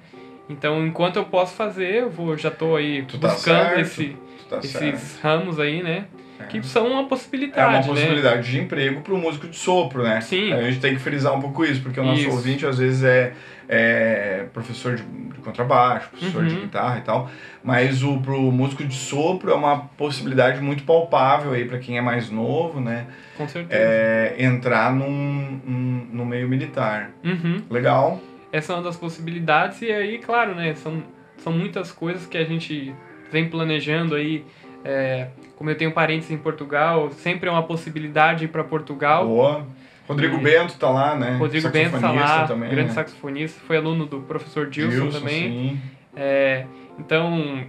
Então 0.49 0.85
enquanto 0.85 1.17
eu 1.17 1.25
posso 1.25 1.55
fazer, 1.55 1.95
eu 1.95 2.09
vou, 2.09 2.37
já 2.37 2.49
tô 2.51 2.75
aí 2.75 3.03
Tu 3.03 3.19
tá 3.19 3.29
buscando 3.29 3.57
certo, 3.57 3.79
esse, 3.79 4.17
tá 4.49 4.61
certo. 4.61 4.95
esses 4.95 5.19
ramos 5.19 5.59
aí, 5.59 5.83
né? 5.83 6.05
É. 6.39 6.43
Que 6.45 6.63
são 6.63 6.87
uma 6.87 7.01
É 7.01 7.05
possibilidade, 7.05 7.69
uma 7.69 7.81
né? 7.81 7.87
possibilidade 7.87 8.49
de 8.51 8.59
emprego 8.59 9.01
para 9.01 9.13
o 9.13 9.17
músico 9.17 9.47
de 9.47 9.55
sopro, 9.57 10.03
né? 10.03 10.21
Sim. 10.21 10.53
A 10.53 10.61
gente 10.61 10.79
tem 10.79 10.93
que 10.93 10.99
frisar 11.01 11.33
um 11.35 11.41
pouco 11.41 11.65
isso, 11.65 11.81
porque 11.81 11.99
o 11.99 12.03
nosso 12.03 12.21
Isso. 12.21 12.31
ouvinte 12.31 12.65
às 12.65 12.77
vezes 12.77 13.03
é, 13.03 13.33
é 13.67 14.45
professor 14.53 14.95
de, 14.95 15.03
de 15.03 15.39
contrabaixo, 15.41 16.09
professor 16.09 16.45
de 16.45 16.55
Uhum. 16.55 16.61
guitarra 16.61 16.97
e 16.99 17.01
tal, 17.01 17.29
mas 17.63 18.03
o 18.03 18.19
pro 18.21 18.39
músico 18.51 18.83
de 18.83 18.95
sopro 18.95 19.51
é 19.51 19.53
uma 19.53 19.79
possibilidade 19.97 20.61
muito 20.61 20.83
palpável 20.83 21.51
aí 21.51 21.65
para 21.65 21.77
quem 21.77 21.97
é 21.97 22.01
mais 22.01 22.29
novo, 22.31 22.79
né? 22.79 23.07
Com 23.37 23.47
certeza. 23.47 23.79
É, 23.81 24.35
entrar 24.39 24.93
num, 24.93 25.59
num, 25.65 26.07
no 26.11 26.25
meio 26.25 26.47
militar. 26.47 27.11
Uhum. 27.23 27.61
Legal. 27.69 28.19
Essa 28.51 28.73
é 28.73 28.75
uma 28.77 28.83
das 28.83 28.95
possibilidades 28.97 29.81
e 29.81 29.91
aí, 29.91 30.17
claro, 30.19 30.55
né? 30.55 30.73
São, 30.75 31.03
são 31.37 31.53
muitas 31.53 31.91
coisas 31.91 32.25
que 32.25 32.37
a 32.37 32.43
gente 32.45 32.93
vem 33.31 33.47
planejando 33.49 34.15
aí. 34.15 34.43
É, 34.83 35.27
como 35.59 35.69
eu 35.69 35.75
tenho 35.77 35.91
parentes 35.91 36.31
em 36.31 36.37
Portugal, 36.37 37.11
sempre 37.11 37.49
é 37.49 37.51
uma 37.51 37.63
possibilidade 37.63 38.45
ir 38.45 38.47
para 38.47 38.63
Portugal. 38.63 39.27
Boa. 39.27 39.67
Rodrigo 40.07 40.37
E- 40.37 40.41
Bento 40.41 40.77
tá 40.79 40.89
lá, 40.89 41.15
né? 41.17 41.35
Rodrigo 41.37 41.67
Bento 41.69 41.91
tá 41.91 41.99
Saxofonista 41.99 42.35
lá, 42.35 42.47
também, 42.47 42.69
grande 42.69 42.87
né? 42.87 42.93
saxofonista, 42.95 43.59
foi 43.67 43.75
aluno 43.75 44.05
do 44.05 44.21
professor 44.21 44.67
Dilson, 44.69 45.09
também. 45.19 45.41
Sim. 45.51 45.81
É, 46.15 46.65
então, 46.97 47.65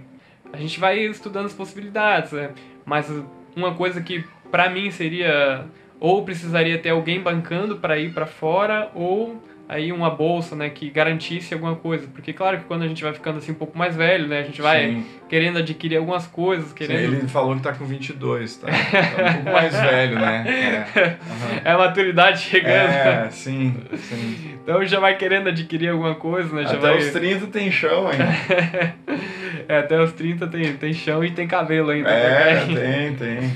a 0.53 0.57
gente 0.57 0.79
vai 0.79 0.99
estudando 0.99 1.47
as 1.47 1.53
possibilidades, 1.53 2.31
né? 2.31 2.51
Mas 2.85 3.11
uma 3.57 3.73
coisa 3.73 3.99
que 4.01 4.23
pra 4.49 4.69
mim 4.69 4.89
seria 4.89 5.65
ou 5.99 6.23
precisaria 6.23 6.77
ter 6.79 6.89
alguém 6.91 7.19
bancando 7.21 7.75
para 7.75 7.99
ir 7.99 8.13
para 8.13 8.25
fora 8.25 8.89
ou 8.95 9.43
aí 9.71 9.89
uma 9.93 10.09
bolsa, 10.09 10.53
né, 10.53 10.69
que 10.69 10.89
garantisse 10.89 11.53
alguma 11.53 11.77
coisa, 11.77 12.05
porque 12.13 12.33
claro 12.33 12.57
que 12.57 12.65
quando 12.65 12.81
a 12.83 12.87
gente 12.89 13.01
vai 13.01 13.13
ficando 13.13 13.37
assim 13.37 13.53
um 13.53 13.55
pouco 13.55 13.77
mais 13.77 13.95
velho, 13.95 14.27
né, 14.27 14.39
a 14.39 14.43
gente 14.43 14.61
vai 14.61 14.85
Sim. 14.85 15.05
querendo 15.29 15.59
adquirir 15.59 15.95
algumas 15.95 16.27
coisas, 16.27 16.73
querendo 16.73 16.99
Ele 16.99 17.27
falou 17.29 17.55
que 17.55 17.61
tá 17.61 17.71
com 17.71 17.85
22, 17.85 18.57
tá? 18.57 18.67
Tá 18.67 19.29
um 19.29 19.33
pouco 19.35 19.49
mais 19.49 19.73
velho, 19.73 20.19
né? 20.19 20.45
É. 20.45 20.97
Aham. 20.99 21.61
é 21.63 21.71
a 21.71 21.77
maturidade 21.77 22.41
chegando, 22.41 22.91
É, 22.91 23.29
sim, 23.31 23.73
sim. 23.95 24.57
então 24.61 24.85
já 24.85 24.99
vai 24.99 25.15
querendo 25.15 25.47
adquirir 25.47 25.87
alguma 25.87 26.15
coisa, 26.15 26.53
né, 26.53 26.63
já 26.63 26.71
Até 26.71 26.77
vai 26.77 26.97
os 26.97 27.09
30 27.11 27.47
tem 27.47 27.71
chão, 27.71 28.11
hein? 28.11 28.19
é, 29.69 29.77
até 29.77 30.01
os 30.01 30.11
30 30.11 30.47
tem, 30.47 30.73
tem 30.73 30.91
chão 30.91 31.23
e 31.23 31.31
tem 31.31 31.47
cabelo 31.47 31.91
ainda. 31.91 32.09
pra 32.09 32.17
É, 32.17 32.65
tem, 32.65 33.15
tem. 33.15 33.51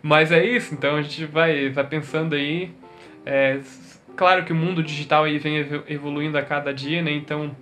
Mas 0.00 0.30
é 0.30 0.44
isso, 0.44 0.74
então 0.74 0.94
a 0.94 1.02
gente 1.02 1.24
vai, 1.24 1.70
vai 1.70 1.84
pensando 1.84 2.36
aí. 2.36 2.70
É, 3.26 3.58
claro 4.16 4.44
que 4.44 4.52
o 4.52 4.56
mundo 4.56 4.82
digital 4.82 5.24
aí 5.24 5.38
vem 5.38 5.58
evo- 5.58 5.84
evoluindo 5.88 6.36
a 6.38 6.42
cada 6.42 6.72
dia, 6.72 7.02
né? 7.02 7.12
Então 7.12 7.54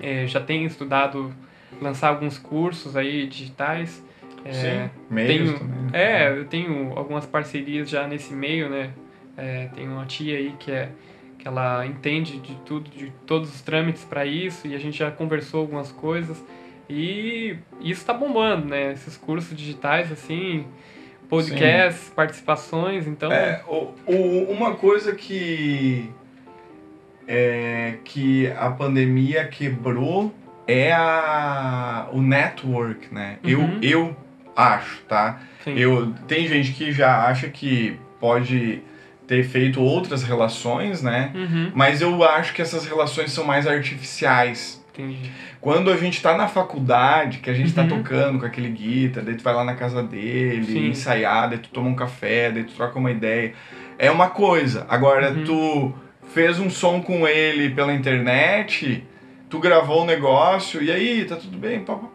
é, 0.00 0.26
já 0.26 0.40
tenho 0.40 0.66
estudado 0.66 1.32
lançar 1.80 2.08
alguns 2.08 2.38
cursos 2.38 2.96
aí 2.96 3.26
digitais. 3.26 4.04
É, 4.44 4.52
sim, 4.52 4.90
meios 5.10 5.48
tenho- 5.50 5.58
também. 5.58 5.78
É, 5.92 6.28
eu 6.30 6.44
tenho 6.44 6.92
algumas 6.96 7.26
parcerias 7.26 7.88
já 7.90 8.06
nesse 8.06 8.32
meio, 8.32 8.68
né? 8.68 8.90
É, 9.36 9.68
tem 9.74 9.88
uma 9.88 10.04
tia 10.06 10.36
aí 10.36 10.54
que 10.58 10.70
é 10.70 10.90
que 11.38 11.46
ela 11.46 11.86
entende 11.86 12.38
de 12.40 12.54
tudo, 12.66 12.90
de 12.90 13.12
todos 13.24 13.54
os 13.54 13.60
trâmites 13.62 14.04
para 14.04 14.26
isso 14.26 14.66
e 14.66 14.74
a 14.74 14.78
gente 14.78 14.98
já 14.98 15.08
conversou 15.08 15.60
algumas 15.60 15.92
coisas 15.92 16.44
e 16.90 17.56
isso 17.80 18.04
tá 18.04 18.12
bombando, 18.12 18.66
né? 18.66 18.92
Esses 18.92 19.16
cursos 19.16 19.56
digitais 19.56 20.10
assim, 20.10 20.66
podcasts, 21.28 22.10
participações, 22.14 23.06
então 23.06 23.30
É, 23.32 23.62
o, 23.68 23.92
o- 24.06 24.50
uma 24.50 24.74
coisa 24.74 25.14
que 25.14 26.10
é, 27.26 27.94
que 28.04 28.46
a 28.58 28.70
pandemia 28.70 29.44
quebrou 29.46 30.34
é 30.66 30.92
a, 30.92 32.08
o 32.12 32.20
network, 32.22 33.12
né? 33.12 33.38
Uhum. 33.44 33.78
Eu, 33.82 34.06
eu 34.08 34.16
acho, 34.56 35.02
tá? 35.08 35.40
sim. 35.64 35.74
Eu, 35.76 36.12
tem 36.26 36.46
gente 36.48 36.72
que 36.72 36.90
já 36.92 37.26
acha 37.26 37.48
que 37.48 37.98
pode 38.20 38.82
ter 39.26 39.44
feito 39.44 39.80
outras 39.82 40.22
relações, 40.22 41.02
né? 41.02 41.30
Uhum, 41.34 41.70
Mas 41.74 42.00
eu 42.00 42.24
acho 42.24 42.54
que 42.54 42.62
essas 42.62 42.86
relações 42.86 43.30
são 43.30 43.44
mais 43.44 43.66
artificiais. 43.66 44.82
Entendi. 44.98 45.30
Quando 45.60 45.90
a 45.90 45.96
gente 45.96 46.20
tá 46.20 46.36
na 46.36 46.48
faculdade, 46.48 47.38
que 47.38 47.48
a 47.50 47.54
gente 47.54 47.72
tá 47.72 47.82
Uhum. 47.82 47.88
tocando 47.88 48.38
com 48.40 48.46
aquele 48.46 48.68
guitar, 48.70 49.22
daí 49.22 49.34
tu 49.36 49.42
vai 49.44 49.54
lá 49.54 49.64
na 49.64 49.74
casa 49.74 50.02
dele, 50.02 50.64
Sim. 50.64 50.88
ensaiar, 50.88 51.48
daí 51.48 51.58
tu 51.58 51.68
toma 51.70 51.88
um 51.88 51.94
café, 51.94 52.50
daí 52.50 52.64
tu 52.64 52.74
troca 52.74 52.98
uma 52.98 53.10
ideia. 53.10 53.52
É 53.98 54.10
uma 54.10 54.28
coisa. 54.28 54.86
Agora, 54.88 55.30
Uhum. 55.32 55.44
tu 55.44 55.94
fez 56.34 56.58
um 56.58 56.68
som 56.68 57.00
com 57.00 57.26
ele 57.26 57.70
pela 57.70 57.92
internet, 57.92 59.02
tu 59.48 59.58
gravou 59.58 60.02
um 60.02 60.06
negócio, 60.06 60.82
e 60.82 60.90
aí, 60.90 61.24
tá 61.24 61.36
tudo 61.36 61.56
bem? 61.56 61.80
Pá, 61.80 61.94
pá. 61.94 62.08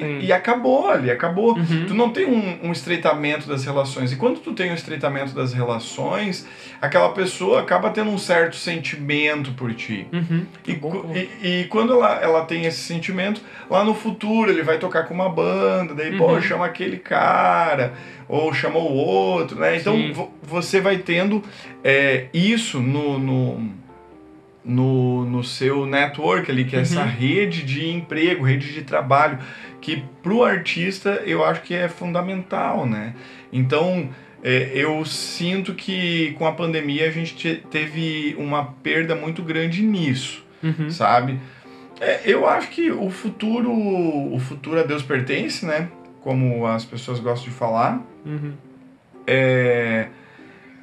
E, 0.00 0.26
e 0.26 0.32
acabou 0.32 0.88
ali, 0.88 1.10
acabou. 1.10 1.56
Uhum. 1.56 1.84
Tu 1.86 1.94
não 1.94 2.10
tem 2.10 2.26
um, 2.26 2.68
um 2.68 2.72
estreitamento 2.72 3.48
das 3.48 3.64
relações. 3.64 4.12
E 4.12 4.16
quando 4.16 4.40
tu 4.40 4.52
tem 4.52 4.70
um 4.70 4.74
estreitamento 4.74 5.34
das 5.34 5.52
relações, 5.52 6.46
aquela 6.80 7.10
pessoa 7.10 7.60
acaba 7.60 7.90
tendo 7.90 8.10
um 8.10 8.18
certo 8.18 8.56
sentimento 8.56 9.52
por 9.52 9.72
ti. 9.74 10.06
Uhum. 10.12 10.46
E, 10.66 10.74
Bom 10.74 10.90
cu- 10.90 11.00
ponto. 11.02 11.16
e, 11.18 11.60
e 11.60 11.64
quando 11.68 11.92
ela, 11.92 12.14
ela 12.22 12.44
tem 12.44 12.64
esse 12.64 12.78
sentimento, 12.80 13.40
lá 13.68 13.84
no 13.84 13.94
futuro 13.94 14.50
ele 14.50 14.62
vai 14.62 14.78
tocar 14.78 15.04
com 15.04 15.14
uma 15.14 15.28
banda, 15.28 15.94
daí, 15.94 16.16
pô, 16.16 16.32
Uhum. 16.32 16.40
chama 16.42 16.66
aquele 16.66 16.96
cara, 16.98 17.94
ou 18.28 18.52
chama 18.54 18.78
o 18.78 18.94
outro, 18.94 19.58
né? 19.58 19.76
Então 19.76 20.12
vo- 20.12 20.30
você 20.42 20.80
vai 20.80 20.98
tendo 20.98 21.42
é, 21.82 22.26
isso 22.32 22.78
no, 22.80 23.18
no, 23.18 23.70
no, 24.64 25.24
no 25.24 25.42
seu 25.42 25.86
network 25.86 26.50
ali, 26.50 26.64
que 26.64 26.76
é 26.76 26.80
essa 26.80 27.00
Uhum. 27.02 27.06
rede 27.08 27.62
de 27.62 27.88
emprego, 27.88 28.44
rede 28.44 28.72
de 28.72 28.82
trabalho, 28.82 29.38
que 29.80 30.04
pro 30.22 30.44
artista 30.44 31.22
eu 31.24 31.44
acho 31.44 31.62
que 31.62 31.74
é 31.74 31.88
fundamental, 31.88 32.86
né? 32.86 33.14
Então. 33.52 34.08
é, 34.42 34.70
eu 34.74 35.04
sinto 35.04 35.74
que 35.74 36.32
com 36.38 36.46
a 36.46 36.52
pandemia 36.52 37.06
a 37.06 37.10
gente 37.10 37.34
te- 37.36 37.62
teve 37.70 38.34
uma 38.38 38.64
perda 38.82 39.14
muito 39.14 39.42
grande 39.42 39.82
nisso 39.82 40.42
Uhum. 40.62 40.88
sabe? 40.90 41.38
É, 42.00 42.22
eu 42.24 42.48
acho 42.48 42.70
que 42.70 42.90
o 42.90 43.10
futuro, 43.10 43.70
o 43.70 44.38
futuro 44.38 44.80
a 44.80 44.82
Deus 44.82 45.02
pertence, 45.02 45.66
né? 45.66 45.90
Como 46.22 46.66
as 46.66 46.86
pessoas 46.86 47.20
gostam 47.20 47.50
de 47.50 47.54
falar. 47.54 48.00
Uhum. 48.24 48.52
É, 49.26 50.08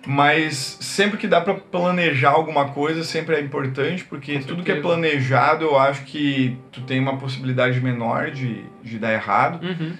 mas 0.07 0.77
sempre 0.79 1.17
que 1.17 1.27
dá 1.27 1.41
para 1.41 1.53
planejar 1.53 2.29
alguma 2.29 2.69
coisa, 2.69 3.03
sempre 3.03 3.35
é 3.35 3.41
importante, 3.41 4.05
porque 4.05 4.39
tudo 4.39 4.63
que 4.63 4.71
é 4.71 4.79
planejado, 4.79 5.65
eu 5.65 5.77
acho 5.77 6.03
que 6.05 6.57
tu 6.71 6.79
tem 6.81 6.97
uma 6.97 7.17
possibilidade 7.17 7.81
menor 7.81 8.31
de, 8.31 8.63
de 8.81 8.97
dar 8.97 9.11
errado. 9.11 9.61
Uhum. 9.61 9.91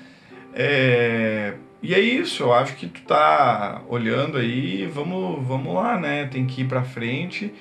É, 0.54 1.56
e 1.84 1.94
é 1.94 2.00
isso, 2.00 2.44
eu 2.44 2.54
acho 2.54 2.78
que 2.78 2.88
tu 2.88 3.02
tá 3.02 3.82
olhando 3.90 4.38
aí, 4.38 4.86
vamos, 4.86 5.46
vamos 5.46 5.76
lá, 5.76 6.00
né? 6.00 6.26
Tem 6.32 6.46
que 6.46 6.62
ir 6.62 6.66
pra 6.70 6.84
frente. 6.84 7.54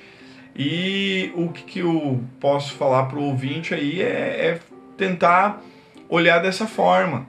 E 0.55 1.33
o 1.35 1.49
que, 1.49 1.63
que 1.63 1.79
eu 1.79 2.23
posso 2.39 2.75
falar 2.75 3.07
pro 3.07 3.21
ouvinte 3.21 3.73
aí 3.73 4.01
é, 4.01 4.05
é 4.05 4.59
tentar 4.95 5.61
olhar 6.07 6.39
dessa 6.39 6.65
forma. 6.65 7.27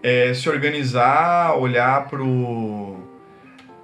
é 0.00 0.32
se 0.32 0.48
organizar, 0.48 1.56
olhar 1.58 2.06
pro 2.08 2.99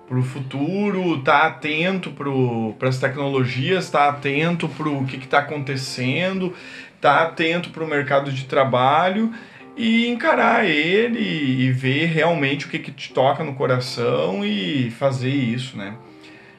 para 0.09 0.19
o 0.19 0.23
futuro, 0.23 1.21
tá 1.23 1.47
atento 1.47 2.11
para 2.11 2.89
as 2.89 2.99
tecnologias, 2.99 3.91
tá 3.91 4.09
atento 4.09 4.69
para 4.69 4.89
o 4.89 5.05
que 5.05 5.17
está 5.17 5.39
acontecendo, 5.41 6.55
tá 7.01 7.23
atento 7.23 7.71
para 7.71 7.85
o 7.85 7.89
mercado 7.89 8.31
de 8.31 8.45
trabalho 8.45 9.33
e 9.77 10.09
encarar 10.09 10.65
ele 10.65 11.21
e 11.21 11.73
ver 11.73 12.07
realmente 12.07 12.67
o 12.67 12.69
que, 12.69 12.79
que 12.79 12.93
te 12.93 13.13
toca 13.13 13.45
no 13.45 13.55
coração 13.55 14.45
e 14.45 14.91
fazer 14.93 15.31
isso, 15.31 15.77
né? 15.77 15.97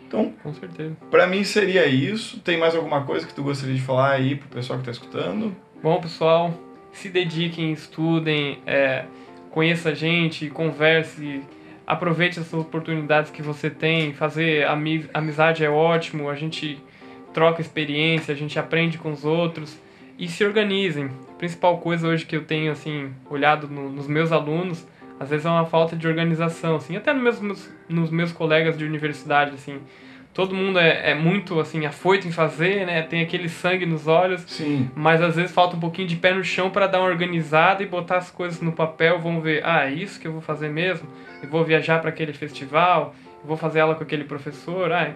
Então, 0.07 0.33
com 0.41 0.53
certeza. 0.53 0.95
Para 1.11 1.27
mim 1.27 1.43
seria 1.43 1.85
isso. 1.85 2.39
Tem 2.39 2.57
mais 2.57 2.75
alguma 2.75 3.03
coisa 3.03 3.25
que 3.25 3.33
tu 3.33 3.43
gostaria 3.43 3.75
de 3.75 3.81
falar 3.81 4.11
aí 4.11 4.35
pro 4.35 4.47
pessoal 4.47 4.79
que 4.79 4.89
está 4.89 5.03
escutando? 5.03 5.55
Bom, 5.81 5.99
pessoal, 5.99 6.53
se 6.93 7.09
dediquem, 7.09 7.71
estudem, 7.73 8.59
é, 8.65 9.05
conheça 9.51 9.89
a 9.89 9.93
gente, 9.93 10.49
converse, 10.49 11.41
aproveite 11.87 12.39
as 12.39 12.53
oportunidades 12.53 13.31
que 13.31 13.41
você 13.41 13.69
tem. 13.69 14.13
Fazer 14.13 14.67
amizade 15.13 15.63
é 15.63 15.69
ótimo, 15.69 16.29
a 16.29 16.35
gente 16.35 16.77
troca 17.33 17.61
experiência, 17.61 18.33
a 18.33 18.37
gente 18.37 18.59
aprende 18.59 18.97
com 18.97 19.11
os 19.11 19.23
outros 19.23 19.79
e 20.19 20.27
se 20.27 20.43
organizem. 20.43 21.09
A 21.29 21.33
principal 21.37 21.77
coisa 21.77 22.07
hoje 22.07 22.25
que 22.25 22.35
eu 22.35 22.43
tenho 22.43 22.73
assim 22.73 23.11
olhado 23.29 23.67
no, 23.67 23.89
nos 23.89 24.07
meus 24.07 24.33
alunos, 24.33 24.85
às 25.17 25.29
vezes 25.29 25.45
é 25.45 25.49
uma 25.49 25.65
falta 25.65 25.95
de 25.95 26.07
organização, 26.07 26.75
assim, 26.75 26.97
até 26.97 27.13
nos 27.13 27.39
meus, 27.39 27.71
nos 27.87 28.11
meus 28.11 28.31
colegas 28.31 28.77
de 28.77 28.83
universidade, 28.83 29.55
assim 29.55 29.79
todo 30.37 30.53
mundo 30.53 30.77
é, 30.77 31.09
é 31.09 31.15
muito 31.15 31.59
assim 31.59 31.83
afoito 31.87 32.27
em 32.27 32.31
fazer, 32.31 32.85
né? 32.85 33.01
Tem 33.01 33.23
aquele 33.23 33.49
sangue 33.49 33.87
nos 33.87 34.05
olhos. 34.05 34.43
Sim. 34.45 34.87
Mas 34.93 35.19
às 35.19 35.35
vezes 35.35 35.51
falta 35.51 35.75
um 35.75 35.79
pouquinho 35.79 36.07
de 36.07 36.15
pé 36.15 36.31
no 36.31 36.43
chão 36.43 36.69
para 36.69 36.85
dar 36.85 36.99
uma 36.99 37.09
organizada 37.09 37.81
e 37.81 37.87
botar 37.87 38.17
as 38.17 38.29
coisas 38.29 38.61
no 38.61 38.71
papel. 38.71 39.17
Vamos 39.17 39.43
ver, 39.43 39.65
ah, 39.65 39.87
é 39.87 39.93
isso 39.93 40.19
que 40.19 40.27
eu 40.27 40.31
vou 40.31 40.41
fazer 40.41 40.69
mesmo. 40.69 41.09
Eu 41.41 41.49
vou 41.49 41.65
viajar 41.65 41.99
para 42.01 42.11
aquele 42.11 42.33
festival. 42.33 43.15
Eu 43.41 43.47
vou 43.47 43.57
fazer 43.57 43.79
aula 43.79 43.95
com 43.95 44.03
aquele 44.03 44.25
professor. 44.25 44.91
Ah, 44.91 45.09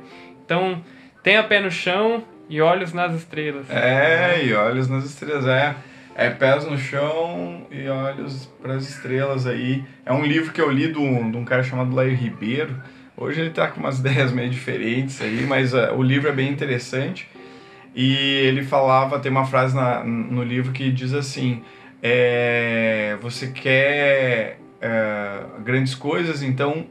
então 0.44 0.84
tenha 1.22 1.44
pé 1.44 1.60
no 1.60 1.70
chão 1.70 2.24
e 2.50 2.60
olhos 2.60 2.92
nas 2.92 3.14
estrelas. 3.14 3.70
É, 3.70 4.44
e 4.44 4.52
olhos 4.56 4.88
nas 4.88 5.06
estrelas 5.06 5.46
é. 5.46 5.76
É 6.16 6.32
pés 6.32 6.66
no 6.66 6.80
chão 6.80 7.68
e 7.70 7.88
olhos 7.88 8.48
para 8.60 8.74
as 8.74 8.90
estrelas 8.90 9.46
aí. 9.46 9.86
É 10.04 10.12
um 10.12 10.26
livro 10.26 10.52
que 10.52 10.60
eu 10.60 10.72
li 10.72 10.92
de 10.92 10.98
um, 10.98 11.30
de 11.30 11.38
um 11.38 11.46
cara 11.46 11.62
chamado 11.62 11.94
Lair 11.96 12.20
Ribeiro 12.20 12.76
Hoje 13.22 13.40
ele 13.40 13.50
está 13.50 13.68
com 13.68 13.80
umas 13.80 14.00
ideias 14.02 14.32
meio 14.32 14.50
diferentes 14.50 15.22
aí, 15.22 15.46
mas 15.48 15.76
uh, 15.76 15.94
o 15.96 16.02
livro 16.02 16.28
é 16.28 16.32
bem 16.32 16.52
interessante. 16.52 17.30
E 17.94 18.16
ele 18.16 18.64
falava, 18.64 19.20
tem 19.20 19.32
uma 19.32 19.46
frase 19.46 19.76
na, 19.76 20.04
no 20.04 20.44
livro 20.44 20.72
que 20.72 20.92
diz 20.92 21.14
assim: 21.14 21.62
é, 22.02 23.16
você 23.22 23.48
quer 23.48 24.58
é, 24.82 25.44
grandes 25.64 25.94
coisas, 25.94 26.42
então 26.42 26.88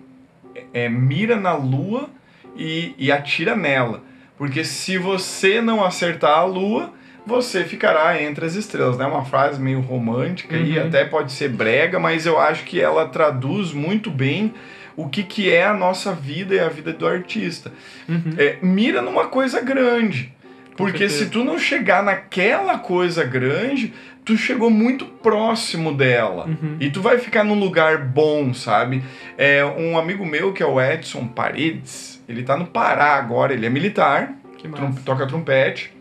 é, 0.72 0.88
mira 0.88 1.34
na 1.34 1.54
lua 1.54 2.08
e, 2.56 2.94
e 2.96 3.10
atira 3.10 3.56
nela. 3.56 4.02
Porque 4.38 4.62
se 4.62 4.98
você 4.98 5.60
não 5.60 5.84
acertar 5.84 6.38
a 6.38 6.44
lua, 6.44 6.92
você 7.26 7.64
ficará 7.64 8.22
entre 8.22 8.44
as 8.44 8.54
estrelas. 8.54 8.96
É 8.96 8.98
né? 9.00 9.06
uma 9.06 9.24
frase 9.24 9.60
meio 9.60 9.80
romântica 9.80 10.56
uhum. 10.56 10.64
e 10.64 10.78
até 10.78 11.04
pode 11.04 11.32
ser 11.32 11.48
brega, 11.48 11.98
mas 11.98 12.24
eu 12.24 12.38
acho 12.38 12.64
que 12.64 12.80
ela 12.80 13.08
traduz 13.08 13.72
muito 13.72 14.10
bem 14.10 14.54
o 15.02 15.08
que, 15.08 15.22
que 15.22 15.50
é 15.50 15.64
a 15.64 15.74
nossa 15.74 16.12
vida 16.12 16.54
e 16.54 16.60
a 16.60 16.68
vida 16.68 16.92
do 16.92 17.06
artista. 17.06 17.72
Uhum. 18.08 18.34
É, 18.36 18.58
mira 18.62 19.00
numa 19.00 19.26
coisa 19.26 19.60
grande. 19.60 20.32
Porque 20.76 21.08
se 21.10 21.26
tu 21.26 21.44
não 21.44 21.58
chegar 21.58 22.02
naquela 22.02 22.78
coisa 22.78 23.22
grande, 23.22 23.92
tu 24.24 24.36
chegou 24.36 24.70
muito 24.70 25.04
próximo 25.04 25.92
dela. 25.92 26.46
Uhum. 26.46 26.76
E 26.80 26.90
tu 26.90 27.02
vai 27.02 27.18
ficar 27.18 27.44
num 27.44 27.58
lugar 27.58 27.98
bom, 27.98 28.54
sabe? 28.54 29.02
É, 29.36 29.62
um 29.64 29.98
amigo 29.98 30.24
meu, 30.24 30.52
que 30.52 30.62
é 30.62 30.66
o 30.66 30.80
Edson 30.80 31.26
Paredes, 31.26 32.22
ele 32.26 32.42
tá 32.42 32.56
no 32.56 32.66
Pará 32.66 33.16
agora, 33.16 33.52
ele 33.52 33.66
é 33.66 33.70
militar, 33.70 34.34
trom 34.74 34.92
toca 35.04 35.26
trompete. 35.26 35.92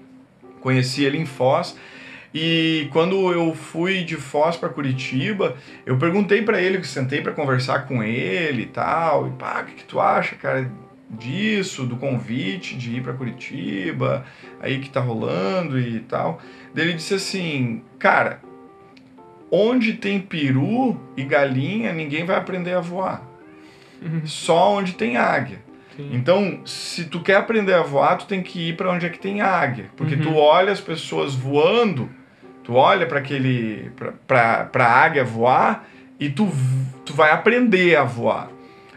Conheci 0.61 1.03
ele 1.03 1.17
em 1.17 1.25
Foz. 1.25 1.77
E 2.33 2.87
quando 2.91 3.31
eu 3.31 3.55
fui 3.55 4.03
de 4.03 4.15
Foz 4.15 4.55
para 4.55 4.69
Curitiba, 4.69 5.55
eu 5.85 5.97
perguntei 5.97 6.41
para 6.41 6.61
ele, 6.61 6.83
sentei 6.83 7.21
para 7.21 7.31
conversar 7.31 7.87
com 7.87 8.03
ele 8.03 8.63
e 8.63 8.67
tal, 8.67 9.27
e 9.27 9.31
pá, 9.31 9.61
o 9.61 9.65
que, 9.65 9.75
que 9.75 9.83
tu 9.83 9.99
acha, 9.99 10.35
cara, 10.35 10.71
disso, 11.09 11.85
do 11.85 11.97
convite 11.97 12.77
de 12.77 12.97
ir 12.97 13.01
para 13.01 13.13
Curitiba, 13.13 14.25
aí 14.61 14.79
que 14.79 14.89
tá 14.89 14.99
rolando 14.99 15.79
e 15.79 15.99
tal. 16.01 16.39
Daí 16.73 16.85
ele 16.85 16.93
disse 16.93 17.15
assim, 17.15 17.81
cara, 17.97 18.41
onde 19.51 19.93
tem 19.93 20.19
peru 20.19 20.99
e 21.17 21.23
galinha, 21.23 21.91
ninguém 21.93 22.25
vai 22.25 22.35
aprender 22.35 22.73
a 22.73 22.79
voar. 22.79 23.27
Uhum. 24.01 24.21
Só 24.25 24.75
onde 24.75 24.93
tem 24.93 25.17
águia. 25.17 25.67
Então, 26.11 26.61
se 26.65 27.05
tu 27.05 27.19
quer 27.19 27.35
aprender 27.35 27.73
a 27.73 27.81
voar, 27.81 28.17
tu 28.17 28.25
tem 28.25 28.41
que 28.41 28.69
ir 28.69 28.77
para 28.77 28.89
onde 28.89 29.05
é 29.05 29.09
que 29.09 29.19
tem 29.19 29.41
águia, 29.41 29.87
porque 29.97 30.15
uhum. 30.15 30.21
tu 30.21 30.35
olha 30.37 30.71
as 30.71 30.79
pessoas 30.79 31.35
voando 31.35 32.09
Tu 32.69 32.75
olha 32.75 33.07
para 33.07 33.17
aquele 33.17 33.91
para 34.27 34.69
a 34.75 35.03
águia 35.03 35.23
voar 35.23 35.89
e 36.19 36.29
tu, 36.29 36.47
tu 37.03 37.13
vai 37.13 37.31
aprender 37.31 37.95
a 37.95 38.03
voar. 38.03 38.47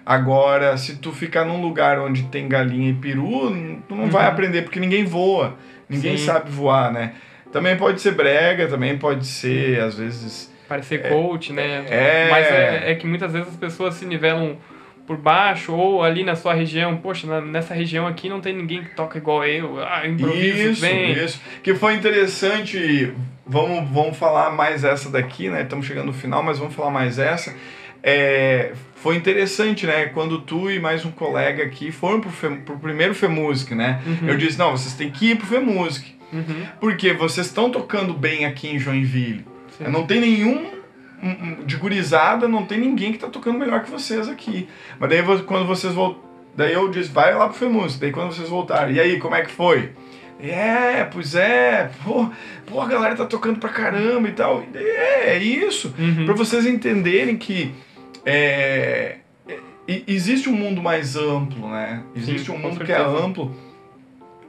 Agora, 0.05 0.77
se 0.77 0.97
tu 0.97 1.11
ficar 1.11 1.47
num 1.47 1.63
lugar 1.63 1.99
onde 1.99 2.25
tem 2.25 2.47
galinha 2.47 2.91
e 2.91 2.93
peru, 2.93 3.51
tu 3.89 3.95
não 3.95 4.05
uhum. 4.05 4.11
vai 4.11 4.27
aprender 4.27 4.61
porque 4.61 4.79
ninguém 4.79 5.07
voa. 5.07 5.57
Ninguém 5.89 6.19
Sim. 6.19 6.27
sabe 6.27 6.51
voar, 6.51 6.93
né? 6.93 7.15
Também 7.51 7.75
pode 7.75 8.03
ser 8.03 8.11
brega, 8.11 8.69
também 8.69 8.99
pode 8.99 9.27
ser, 9.27 9.81
às 9.81 9.97
vezes. 9.97 10.53
Parecer 10.69 11.07
é, 11.07 11.09
coach, 11.09 11.55
né? 11.55 11.87
É... 11.89 12.29
Mas 12.29 12.47
é, 12.49 12.91
é 12.91 12.95
que 12.95 13.07
muitas 13.07 13.33
vezes 13.33 13.49
as 13.49 13.57
pessoas 13.57 13.95
se 13.95 14.05
nivelam 14.05 14.59
por 15.07 15.17
baixo 15.17 15.73
ou 15.73 16.05
ali 16.05 16.25
na 16.25 16.37
sua 16.37 16.53
região, 16.53 16.99
poxa, 16.99 17.41
nessa 17.41 17.73
região 17.73 18.07
aqui 18.07 18.29
não 18.29 18.43
tem 18.43 18.55
ninguém 18.55 18.83
que 18.83 18.95
toca 18.95 19.17
igual 19.17 19.47
eu, 19.47 19.83
ah, 19.83 20.07
improviso 20.07 20.73
isso, 20.73 20.81
bem. 20.83 21.13
Isso, 21.13 21.41
que 21.63 21.75
foi 21.75 21.95
interessante, 21.95 23.15
vamos, 23.53 23.89
vamos 23.91 24.17
falar 24.17 24.51
mais 24.51 24.83
essa 24.83 25.11
daqui, 25.11 25.51
né, 25.51 25.63
estamos 25.63 25.85
chegando 25.85 26.07
no 26.07 26.13
final, 26.13 26.43
mas 26.43 26.59
vamos 26.59 26.75
falar 26.75 26.91
mais 26.91 27.19
essa, 27.19 27.55
é, 28.03 28.73
foi 28.97 29.17
interessante, 29.17 29.87
né, 29.87 30.07
quando 30.07 30.41
tu 30.41 30.71
e 30.71 30.81
mais 30.81 31.05
um 31.05 31.11
colega 31.11 31.63
aqui 31.63 31.93
foram 31.93 32.21
pro, 32.21 32.31
Fem, 32.31 32.57
pro 32.57 32.79
primeiro 32.79 33.15
FEMUSIC, 33.15 33.75
né, 33.75 34.01
uhum. 34.07 34.29
eu 34.29 34.37
disse, 34.39 34.59
não, 34.59 34.73
vocês 34.73 34.95
têm 34.95 35.11
que 35.11 35.33
ir 35.33 35.37
pro 35.37 35.47
FEMUSIC, 35.47 36.15
uhum. 36.33 36.67
porque 36.81 37.13
vocês 37.13 37.47
estão 37.47 37.71
tocando 37.71 38.15
bem 38.15 38.47
aqui 38.47 38.69
em 38.69 38.79
Joinville, 38.79 39.45
Sim. 39.77 39.85
não 39.89 40.07
tem 40.07 40.21
nenhum 40.21 40.83
de 41.65 41.77
gurizada, 41.77 42.49
não 42.49 42.67
tem 42.67 42.81
ninguém 42.81 43.13
que 43.13 43.19
tá 43.19 43.29
tocando 43.29 43.57
melhor 43.57 43.85
que 43.85 43.91
vocês 43.91 44.29
aqui. 44.29 44.69
Mas 44.99 45.09
daí 45.09 45.23
quando 45.47 45.67
vocês 45.67 45.95
voltam. 45.95 46.21
Daí 46.55 46.73
eu 46.73 46.89
disse, 46.91 47.11
vai 47.11 47.33
lá 47.33 47.49
pro 47.49 47.57
FEMUS. 47.57 47.99
Daí 47.99 48.11
quando 48.11 48.35
vocês 48.35 48.49
voltaram, 48.49 48.91
e 48.91 49.01
aí, 49.01 49.19
como 49.19 49.35
é 49.35 49.43
que 49.43 49.51
foi? 49.51 49.93
É, 50.43 51.05
pois 51.05 51.37
é, 51.37 51.91
pô, 52.03 52.29
pô, 52.67 52.81
a 52.81 52.89
galera 52.89 53.15
tá 53.15 53.25
tocando 53.25 53.61
pra 53.61 53.71
caramba 53.71 54.29
e 54.29 54.33
tal. 54.33 54.65
É, 54.75 55.37
é 55.37 55.39
isso. 55.39 55.95
Uhum. 55.97 56.25
Pra 56.25 56.35
vocês 56.35 56.67
entenderem 56.67 57.37
que 57.37 57.73
é, 58.27 59.19
é, 59.49 59.59
existe 60.07 60.49
um 60.49 60.53
mundo 60.53 60.83
mais 60.83 61.15
amplo, 61.15 61.69
né? 61.71 62.03
Existe 62.17 62.47
Sim, 62.47 62.57
um 62.57 62.59
mundo 62.59 62.85
que 62.85 62.91
é 62.91 63.01
amplo. 63.01 63.55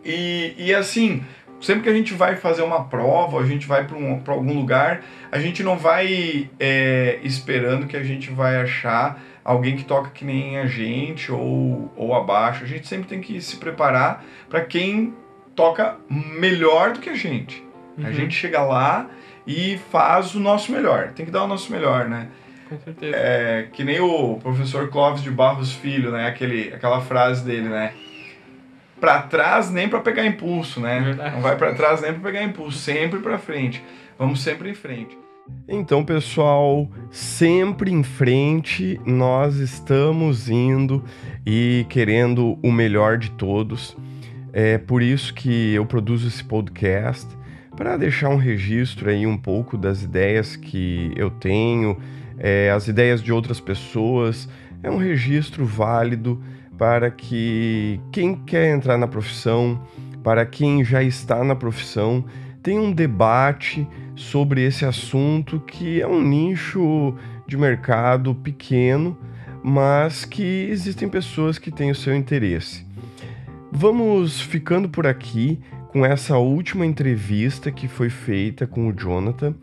E, 0.03 0.56
e 0.58 0.73
assim, 0.73 1.23
sempre 1.62 1.84
que 1.84 1.89
a 1.89 1.93
gente 1.93 2.13
vai 2.13 2.36
fazer 2.38 2.63
uma 2.63 2.86
prova, 2.86 3.39
a 3.39 3.45
gente 3.45 3.67
vai 3.67 3.86
para 3.86 3.95
um, 3.95 4.21
algum 4.27 4.53
lugar, 4.53 5.03
a 5.32 5.38
gente 5.38 5.62
não 5.62 5.77
vai 5.77 6.49
é, 6.60 7.19
esperando 7.23 7.86
que 7.86 7.95
a 7.95 8.03
gente 8.03 8.32
vai 8.32 8.58
achar 8.58 9.21
alguém 9.43 9.75
que 9.75 9.84
toca 9.84 10.10
que 10.10 10.25
nem 10.25 10.58
a 10.58 10.65
gente 10.65 11.32
ou, 11.32 11.91
ou 11.95 12.15
abaixo. 12.15 12.63
A 12.63 12.67
gente 12.67 12.88
sempre 12.88 13.08
tem 13.08 13.21
que 13.21 13.39
se 13.41 13.58
preparar 13.58 14.25
para 14.49 14.62
quem 14.62 15.13
toca 15.55 15.97
melhor 16.09 16.93
do 16.93 16.99
que 16.99 17.09
a 17.09 17.15
gente. 17.15 17.63
Uhum. 17.97 18.05
A 18.05 18.11
gente 18.11 18.33
chega 18.33 18.61
lá 18.61 19.09
e 19.45 19.77
faz 19.91 20.35
o 20.35 20.39
nosso 20.39 20.71
melhor. 20.71 21.09
Tem 21.09 21.25
que 21.25 21.31
dar 21.31 21.43
o 21.43 21.47
nosso 21.47 21.71
melhor, 21.71 22.07
né? 22.07 22.27
Com 22.69 22.77
certeza. 22.79 23.15
É, 23.15 23.67
que 23.71 23.83
nem 23.83 23.99
o 23.99 24.39
professor 24.41 24.89
Clóvis 24.89 25.21
de 25.21 25.29
Barros 25.29 25.73
Filho, 25.73 26.11
né? 26.11 26.27
Aquele, 26.27 26.73
aquela 26.73 27.01
frase 27.01 27.43
dele, 27.43 27.69
né? 27.69 27.93
para 29.03 29.21
trás 29.23 29.69
nem 29.69 29.89
para 29.89 29.99
pegar 29.99 30.25
impulso, 30.25 30.79
né? 30.79 31.01
Verdade. 31.01 31.35
Não 31.35 31.41
vai 31.41 31.57
para 31.57 31.73
trás 31.73 32.01
nem 32.01 32.13
para 32.13 32.21
pegar 32.21 32.41
impulso, 32.41 32.77
sempre 32.77 33.19
para 33.19 33.37
frente. 33.37 33.83
Vamos 34.17 34.41
sempre 34.41 34.69
em 34.69 34.73
frente. 34.73 35.17
Então, 35.67 36.05
pessoal, 36.05 36.89
sempre 37.11 37.91
em 37.91 38.01
frente, 38.01 38.97
nós 39.05 39.57
estamos 39.57 40.49
indo 40.49 41.03
e 41.45 41.85
querendo 41.89 42.57
o 42.63 42.71
melhor 42.71 43.17
de 43.17 43.29
todos. 43.31 43.93
É 44.55 44.77
por 44.77 45.01
isso 45.01 45.33
que 45.33 45.73
eu 45.73 45.83
produzo 45.83 46.27
esse 46.27 46.43
podcast 46.43 47.27
para 47.75 47.97
deixar 47.97 48.29
um 48.29 48.35
registro 48.35 49.09
aí 49.09 49.25
um 49.25 49.35
pouco 49.35 49.75
das 49.75 50.03
ideias 50.03 50.55
que 50.55 51.11
eu 51.15 51.31
tenho, 51.31 51.97
é, 52.37 52.69
as 52.69 52.87
ideias 52.87 53.23
de 53.23 53.33
outras 53.33 53.59
pessoas. 53.59 54.47
É 54.83 54.91
um 54.91 54.97
registro 54.97 55.65
válido 55.65 56.39
para 56.77 57.09
que 57.09 57.99
quem 58.11 58.35
quer 58.35 58.75
entrar 58.75 58.95
na 58.95 59.07
profissão, 59.07 59.81
para 60.23 60.45
quem 60.45 60.83
já 60.83 61.01
está 61.01 61.43
na 61.43 61.55
profissão, 61.55 62.23
tenha 62.61 62.79
um 62.79 62.91
debate 62.91 63.87
sobre 64.15 64.63
esse 64.63 64.85
assunto 64.85 65.59
que 65.61 65.99
é 65.99 66.07
um 66.07 66.21
nicho 66.21 67.15
de 67.47 67.57
mercado 67.57 68.35
pequeno, 68.35 69.17
mas 69.63 70.25
que 70.25 70.67
existem 70.69 71.09
pessoas 71.09 71.57
que 71.57 71.71
têm 71.71 71.89
o 71.89 71.95
seu 71.95 72.15
interesse. 72.15 72.92
Vamos 73.75 74.39
ficando 74.39 74.88
por 74.88 75.07
aqui 75.07 75.59
com 75.88 76.05
essa 76.05 76.38
última 76.38 76.86
entrevista 76.86 77.71
que 77.71 77.88
foi 77.88 78.07
feita 78.07 78.67
com 78.67 78.88
o 78.88 78.93
Jonathan. 78.93 79.55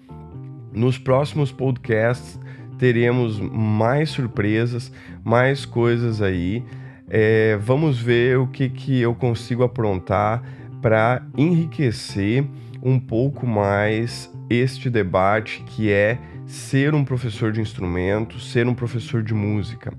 Nos 0.72 0.98
próximos 0.98 1.52
podcasts 1.52 2.38
teremos 2.76 3.38
mais 3.38 4.10
surpresas, 4.10 4.92
mais 5.22 5.64
coisas 5.64 6.20
aí. 6.20 6.64
É, 7.08 7.56
vamos 7.62 8.00
ver 8.00 8.36
o 8.36 8.48
que, 8.48 8.68
que 8.68 9.00
eu 9.00 9.14
consigo 9.14 9.62
aprontar 9.62 10.42
para 10.82 11.24
enriquecer 11.38 12.44
um 12.82 12.98
pouco 12.98 13.46
mais 13.46 14.28
este 14.50 14.90
debate 14.90 15.62
que 15.68 15.88
é 15.88 16.18
ser 16.46 16.96
um 16.96 17.04
professor 17.04 17.52
de 17.52 17.60
instrumento, 17.60 18.40
ser 18.40 18.66
um 18.66 18.74
professor 18.74 19.22
de 19.22 19.32
música. 19.32 19.94